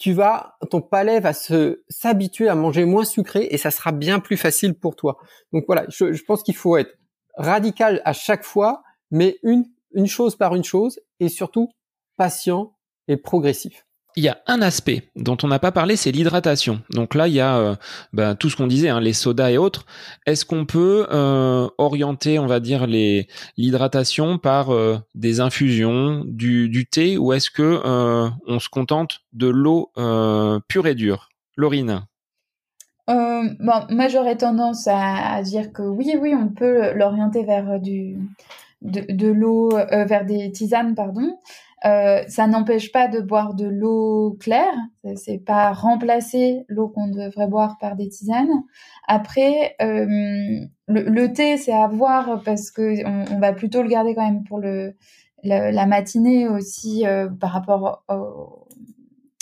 [0.00, 4.18] tu vas, ton palais va se s'habituer à manger moins sucré et ça sera bien
[4.18, 5.18] plus facile pour toi.
[5.52, 6.96] Donc voilà, je, pense qu'il faut être
[7.36, 11.68] radical à chaque fois, mais une une chose par une chose et surtout
[12.16, 12.76] patient
[13.08, 13.86] et progressif
[14.16, 16.80] il y a un aspect dont on n'a pas parlé, c'est l'hydratation.
[16.90, 17.74] Donc là, il y a euh,
[18.12, 19.86] ben, tout ce qu'on disait, hein, les sodas et autres.
[20.26, 27.18] Est-ce qu'on peut euh, orienter, on va dire, l'hydratation par euh, des infusions, du, thé,
[27.18, 27.80] ou est-ce que
[28.46, 29.92] on se contente de l'eau
[30.68, 31.28] pure et dure?
[31.56, 32.02] Laurine
[33.58, 40.24] moi j'aurais tendance à, dire que oui, oui, on peut l'orienter vers de l'eau, vers
[40.24, 41.36] des tisanes, pardon.
[41.86, 44.74] Euh, ça n'empêche pas de boire de l'eau claire,
[45.16, 48.64] c'est pas remplacer l'eau qu'on devrait boire par des tisanes.
[49.08, 54.26] Après, euh, le, thé, c'est à voir parce que on, va plutôt le garder quand
[54.26, 54.94] même pour le
[55.42, 58.04] la, matinée aussi euh, par rapport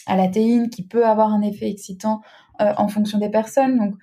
[0.06, 2.20] à la théine qui peut avoir un effet excitant
[2.60, 3.78] en fonction des personnes.
[3.78, 3.94] Donc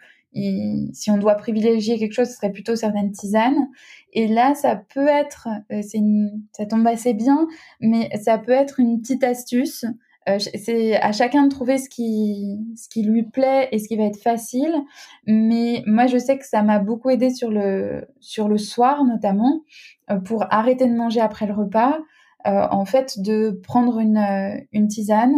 [0.94, 3.70] si on doit privilégier quelque chose, ce serait plutôt certaines tisanes.
[4.14, 6.02] Et là, ça peut être, euh, c'est
[6.52, 7.48] ça tombe assez bien,
[7.80, 9.86] mais ça peut être une petite astuce.
[10.28, 13.96] Euh, c'est à chacun de trouver ce qui, ce qui lui plaît et ce qui
[13.96, 14.74] va être facile.
[15.28, 19.62] Mais moi, je sais que ça m'a beaucoup aidé sur le, sur le soir, notamment,
[20.10, 22.00] euh, pour arrêter de manger après le repas.
[22.46, 24.24] en fait, de prendre une,
[24.72, 25.34] une tisane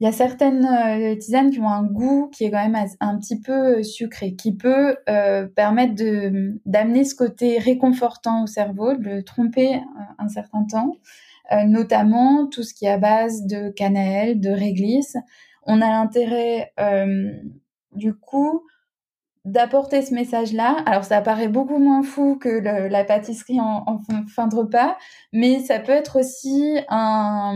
[0.00, 3.18] il y a certaines euh, tisanes qui ont un goût qui est quand même un
[3.18, 8.94] petit peu euh, sucré, qui peut euh, permettre de d'amener ce côté réconfortant au cerveau,
[8.94, 9.80] de le tromper
[10.18, 10.96] un certain temps,
[11.66, 15.16] notamment tout ce qui est à base de cannelle, de réglisse.
[15.64, 16.72] On a l'intérêt,
[17.92, 18.62] du coup,
[19.44, 20.76] d'apporter ce message-là.
[20.86, 22.48] Alors ça paraît beaucoup moins fou que
[22.88, 24.96] la pâtisserie en, en, fin de repas,
[25.32, 27.54] mais ça peut être aussi un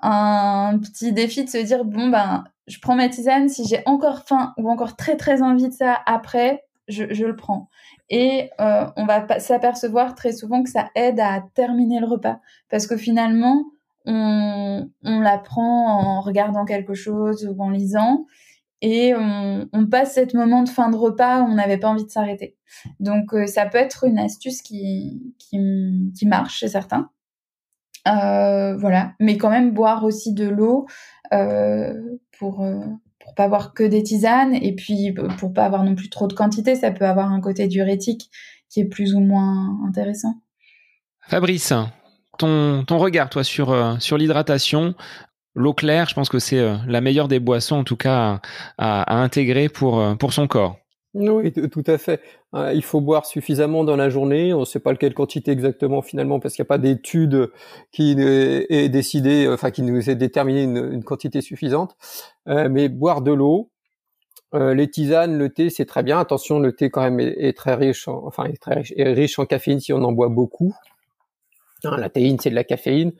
[0.00, 4.24] un petit défi de se dire bon ben je prends ma tisane si j'ai encore
[4.26, 7.68] faim ou encore très très envie de ça après je, je le prends
[8.10, 12.86] et euh, on va s'apercevoir très souvent que ça aide à terminer le repas parce
[12.86, 13.64] que finalement
[14.04, 18.26] on, on la prend en regardant quelque chose ou en lisant
[18.82, 22.04] et on, on passe cet moment de fin de repas où on n'avait pas envie
[22.04, 22.56] de s'arrêter.
[23.00, 27.10] Donc euh, ça peut être une astuce qui, qui, qui marche chez certains.
[28.06, 30.86] Euh, voilà, mais quand même boire aussi de l'eau
[31.32, 31.92] euh,
[32.38, 32.80] pour euh,
[33.18, 36.32] pour pas avoir que des tisanes et puis pour pas avoir non plus trop de
[36.32, 38.30] quantité, ça peut avoir un côté diurétique
[38.68, 40.34] qui est plus ou moins intéressant.
[41.22, 41.72] Fabrice,
[42.38, 44.94] ton, ton regard toi sur sur l'hydratation,
[45.56, 48.40] l'eau claire, je pense que c'est la meilleure des boissons en tout cas
[48.78, 50.78] à, intégrer pour pour son corps.
[51.18, 52.20] Oui, tout à fait.
[52.54, 54.52] Euh, il faut boire suffisamment dans la journée.
[54.52, 57.50] On ne sait pas quelle quantité exactement finalement parce qu'il n'y a pas d'étude
[57.90, 61.96] qui est décidée, enfin qui nous ait déterminé une, quantité suffisante.
[62.48, 63.70] Euh, mais boire de l'eau,
[64.54, 66.20] euh, les tisanes, le thé, c'est très bien.
[66.20, 68.82] Attention, le thé quand même est, très riche, en, enfin est très
[69.12, 70.74] riche, en caféine si on en boit beaucoup.
[71.84, 73.12] Hein, la théine, c'est de la caféine.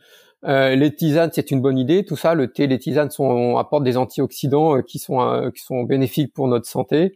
[0.42, 2.04] les tisanes, c'est une bonne idée.
[2.04, 6.34] Tout ça, le thé, les tisanes sont, apportent des antioxydants qui sont qui sont bénéfiques
[6.34, 7.14] pour notre santé.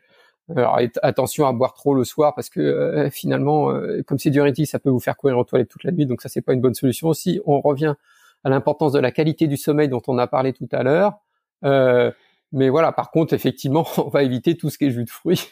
[0.56, 4.66] Alors attention à boire trop le soir parce que euh, finalement, euh, comme c'est diurétique,
[4.66, 6.60] ça peut vous faire courir aux toilettes toute la nuit, donc ça c'est pas une
[6.60, 7.08] bonne solution.
[7.08, 7.94] Aussi, on revient
[8.42, 11.18] à l'importance de la qualité du sommeil dont on a parlé tout à l'heure.
[11.64, 12.10] Euh,
[12.52, 15.46] mais voilà, par contre, effectivement, on va éviter tout ce qui est jus de fruits,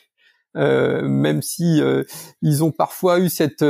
[0.55, 1.81] même si
[2.43, 3.65] ils ont parfois eu cette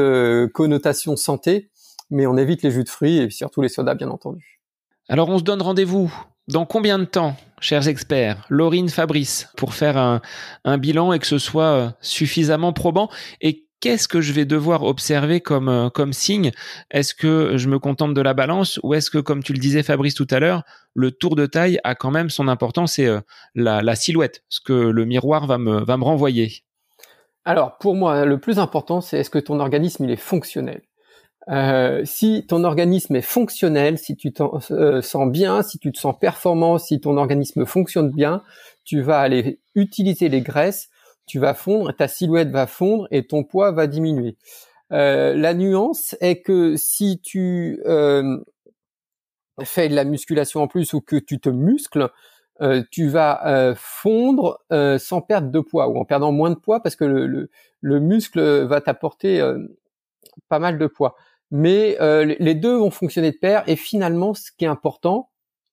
[0.55, 1.70] connotation santé.
[2.10, 4.60] mais on évite les jus de fruits et surtout les sodas, bien entendu.
[5.09, 6.10] Alors, on se donne rendez-vous
[6.49, 11.39] dans combien de temps, chers experts, Laurine, Fabrice, pour faire un, bilan et que ce
[11.39, 13.11] soit euh, suffisamment probant?
[13.43, 16.51] Et qu'est-ce que je vais devoir observer comme, euh, comme signe?
[16.91, 19.83] Est-ce que je me contente de la balance ou est-ce que, comme tu le disais
[19.83, 20.62] Fabrice tout à l'heure,
[20.95, 23.20] le tour de taille a quand même son importance et euh,
[23.55, 26.65] la, la, silhouette, ce que le miroir va me, va me renvoyer?
[27.45, 30.81] Alors, pour moi, le plus important, c'est est-ce que ton organisme il est fonctionnel?
[31.51, 36.15] Euh, si ton organisme est fonctionnel, si tu te sens bien, si tu te sens
[36.19, 38.43] performant, si ton organisme fonctionne bien,
[38.85, 40.89] tu vas aller utiliser les graisses
[41.29, 44.37] tu vas fondre, ta silhouette va fondre et ton poids va diminuer.
[44.93, 48.39] Euh, la nuance est que si tu euh,
[49.62, 52.09] fais de la musculation en plus ou que tu te muscles,
[52.61, 54.59] euh, tu vas fondre
[54.99, 57.51] sans perdre de poids ou en perdant moins de poids parce que le,
[57.81, 59.41] le muscle va t'apporter
[60.49, 61.15] pas mal de poids.
[61.51, 61.97] Mais
[62.39, 63.62] les deux vont fonctionner de pair.
[63.66, 65.31] Et finalement, ce qui est important,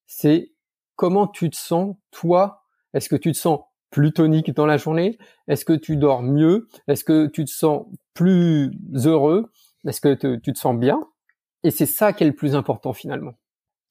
[0.07, 0.51] c'est
[0.95, 2.63] comment tu te sens toi.
[2.93, 3.59] Est-ce que tu te sens
[3.91, 5.17] plus tonique dans la journée?
[5.47, 6.67] Est-ce que tu dors mieux?
[6.87, 9.51] Est-ce que tu te sens plus heureux?
[9.85, 11.01] Est-ce que tu te sens bien?
[11.63, 13.33] Et c'est ça qui est le plus important finalement.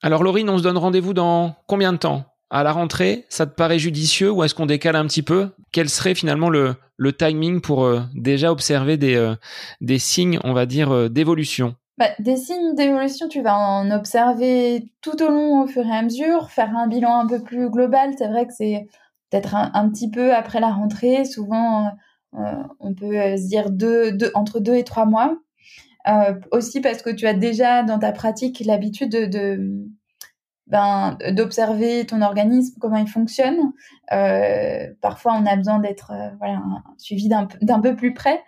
[0.02, 2.24] Alors Laurine, on se donne rendez-vous dans combien de temps?
[2.54, 5.50] À la rentrée, ça te paraît judicieux ou est-ce qu'on décale un petit peu?
[5.72, 6.76] Quel serait finalement le,
[7.18, 9.34] timing pour euh, déjà observer des, euh,
[9.80, 11.74] des signes, on va dire, euh, d'évolution?
[11.98, 16.02] Bah, des signes d'évolution, tu vas en observer tout au long au fur et à
[16.02, 16.48] mesure.
[16.48, 18.86] Faire un bilan un peu plus global, c'est vrai que c'est
[19.30, 21.24] peut-être un, petit peu après la rentrée.
[21.24, 21.90] Souvent,
[22.32, 25.36] on peut se dire deux, entre deux et trois mois.
[26.52, 29.88] Aussi parce que tu as déjà dans ta pratique l'habitude de,
[30.66, 33.72] ben, d'observer ton organisme, comment il fonctionne.
[35.00, 36.62] parfois, on a besoin d'être voilà,
[36.96, 38.42] suivi d'un, peu plus près,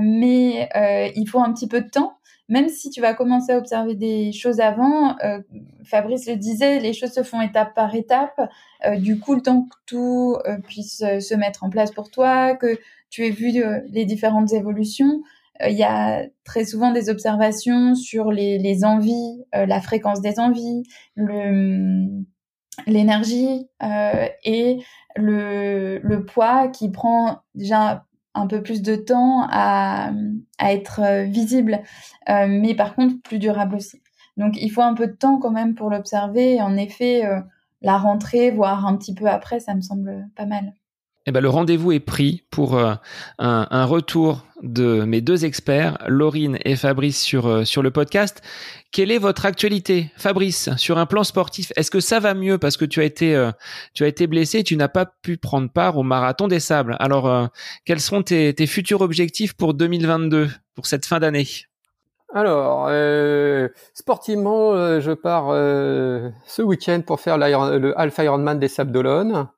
[0.00, 0.68] mais
[1.14, 2.18] il faut un petit peu de temps
[2.52, 5.40] même si tu vas commencer à observer des choses avant, euh,
[5.84, 8.38] Fabrice le disait, les choses se font étape par étape.
[8.84, 12.54] Euh, du coup, le temps que tout euh, puisse se mettre en place pour toi,
[12.54, 12.78] que
[13.08, 13.52] tu aies vu
[13.88, 15.22] les différentes évolutions,
[15.68, 20.82] il y a très souvent des observations sur les, envies, la fréquence des envies,
[22.86, 23.68] l'énergie
[24.44, 24.78] et
[25.16, 30.10] le, poids qui prend déjà un peu plus de temps à,
[30.60, 31.82] être euh, visible,
[32.28, 34.02] euh, mais par contre plus durable aussi.
[34.36, 36.60] Donc il faut un peu de temps quand même pour l'observer.
[36.62, 37.40] En effet, euh,
[37.82, 40.72] la rentrée, voire un petit peu après, ça me semble pas mal.
[41.26, 42.98] Eh ben, le rendez-vous est pris pour un,
[43.38, 48.42] un, retour de mes deux experts, Laurine et Fabrice, sur, sur le podcast.
[48.92, 51.72] Quelle est votre actualité, Fabrice, sur un plan sportif?
[51.76, 53.50] Est-ce que ça va mieux parce que tu as été euh,
[53.94, 56.96] tu as été blessé, et tu n'as pas pu prendre part au marathon des sables?
[57.00, 57.46] Alors, euh,
[57.86, 61.46] quels seront tes, tes, futurs objectifs pour 2022, pour cette fin d'année?
[62.34, 65.48] Alors, euh, sportivement, je pars
[66.44, 69.48] ce week-end pour faire le Alpha Ironman des Sables d'Olonne.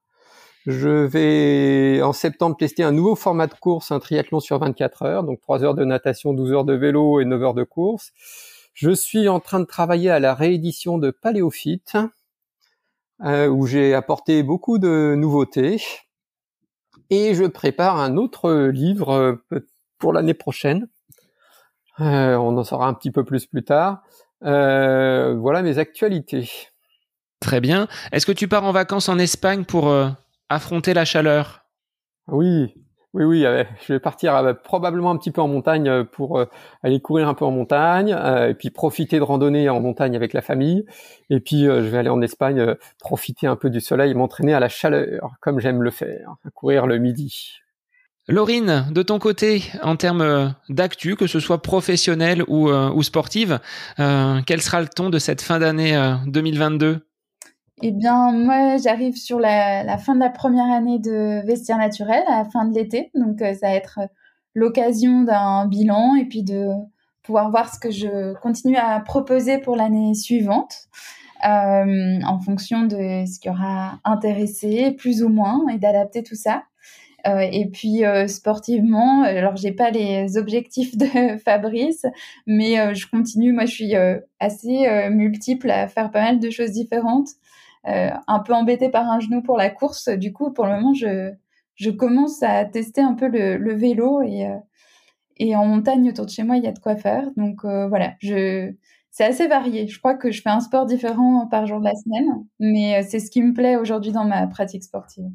[0.66, 5.22] Je vais en septembre tester un nouveau format de course, un triathlon sur 24 heures,
[5.22, 8.12] donc 3 heures de natation, 12 heures de vélo et 9 heures de course.
[8.72, 11.98] Je suis en train de travailler à la réédition de Paléophyte,
[13.22, 15.82] euh, où j'ai apporté beaucoup de nouveautés.
[17.10, 19.34] Et je prépare un autre livre euh,
[19.98, 20.88] pour l'année prochaine.
[22.00, 24.02] Euh, on en saura un petit peu plus plus tard.
[24.40, 26.50] voilà mes actualités.
[27.38, 27.86] Très bien.
[28.12, 29.94] Est-ce que tu pars en vacances en Espagne pour
[30.48, 31.64] affronter la chaleur
[32.28, 32.74] Oui,
[33.14, 36.44] oui, oui, euh, je vais partir euh, probablement un petit peu en montagne euh, pour
[36.82, 40.42] aller courir un peu en montagne, et puis profiter de randonnée en montagne avec la
[40.42, 40.84] famille.
[41.30, 44.60] Et puis je vais aller en Espagne profiter un peu du soleil et m'entraîner à
[44.60, 47.52] la chaleur, comme j'aime le faire, courir le midi.
[48.26, 53.60] Laurine, de ton côté, en termes d'actu, que ce soit professionnel ou, ou sportive,
[53.96, 55.96] quel sera le ton de cette fin d'année
[56.26, 57.06] 2022
[57.82, 62.38] eh bien, moi, j'arrive sur la, fin de la première année de Vestiaire Naturel, à
[62.38, 63.10] la fin de l'été.
[63.14, 64.06] Donc, euh, ça va être euh,
[64.54, 66.68] l'occasion d'un bilan et puis de
[67.22, 70.86] pouvoir voir ce que je continue à proposer pour l'année suivante,
[71.44, 76.62] euh, en fonction de ce qui aura intéressé, plus ou moins, et d'adapter tout ça.
[77.26, 82.04] et puis sportivement, alors j'ai pas les objectifs de Fabrice,
[82.46, 83.52] mais je continue.
[83.54, 83.94] Moi, je suis
[84.38, 87.30] assez multiple à faire pas mal de choses différentes.
[87.86, 90.08] Euh, un peu embêtée par un genou pour la course.
[90.08, 94.56] Du coup, pour le moment, je, commence à tester un peu le, vélo et, euh,
[95.36, 97.28] et en montagne autour de chez moi, il y a de quoi faire.
[97.36, 99.86] Donc euh, voilà, c'est assez varié.
[99.86, 103.20] Je crois que je fais un sport différent par jour de la semaine, mais c'est
[103.20, 105.26] ce qui me plaît aujourd'hui dans ma pratique sportive.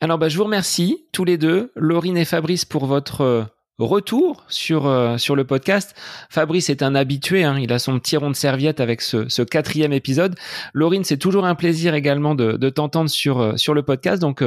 [0.00, 4.86] Alors bah, je vous remercie tous les deux, Laurine et Fabrice, pour votre retour sur
[4.86, 5.94] euh, sur le podcast.
[6.30, 9.42] Fabrice est un habitué, hein, il a son petit rond de serviette avec ce, ce
[9.42, 10.36] quatrième épisode.
[10.74, 14.20] Laurine, c'est toujours un plaisir également de, de t'entendre sur euh, sur le podcast.
[14.20, 14.44] Donc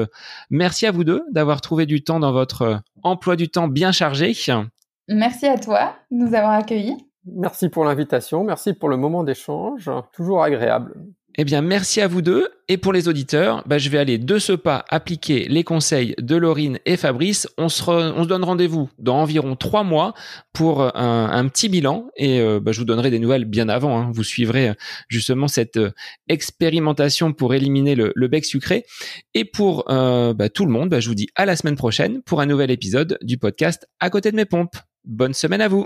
[0.50, 4.34] merci à vous deux d'avoir trouvé du temps dans votre emploi du temps bien chargé.
[5.08, 6.98] Merci à toi de nous avoir accueillis.
[7.26, 10.94] Merci pour l'invitation, merci pour le moment d'échange, toujours agréable.
[11.38, 12.48] Eh bien, merci à vous deux.
[12.68, 16.36] Et pour les auditeurs, bah, je vais aller de ce pas appliquer les conseils de
[16.36, 17.48] Laurine et Fabrice.
[17.58, 20.14] On se, on se donne rendez-vous dans environ trois mois
[20.54, 24.00] pour un, petit bilan et euh, bah, je vous donnerai des nouvelles bien avant.
[24.00, 24.12] Hein.
[24.14, 24.74] Vous suivrez euh,
[25.10, 25.92] justement cette euh,
[26.30, 28.86] expérimentation pour éliminer le, bec sucré.
[29.34, 32.46] Et pour bah, tout le monde, je vous dis à la semaine prochaine pour un
[32.46, 34.78] nouvel épisode du podcast À côté de mes pompes.
[35.04, 35.86] Bonne semaine à vous.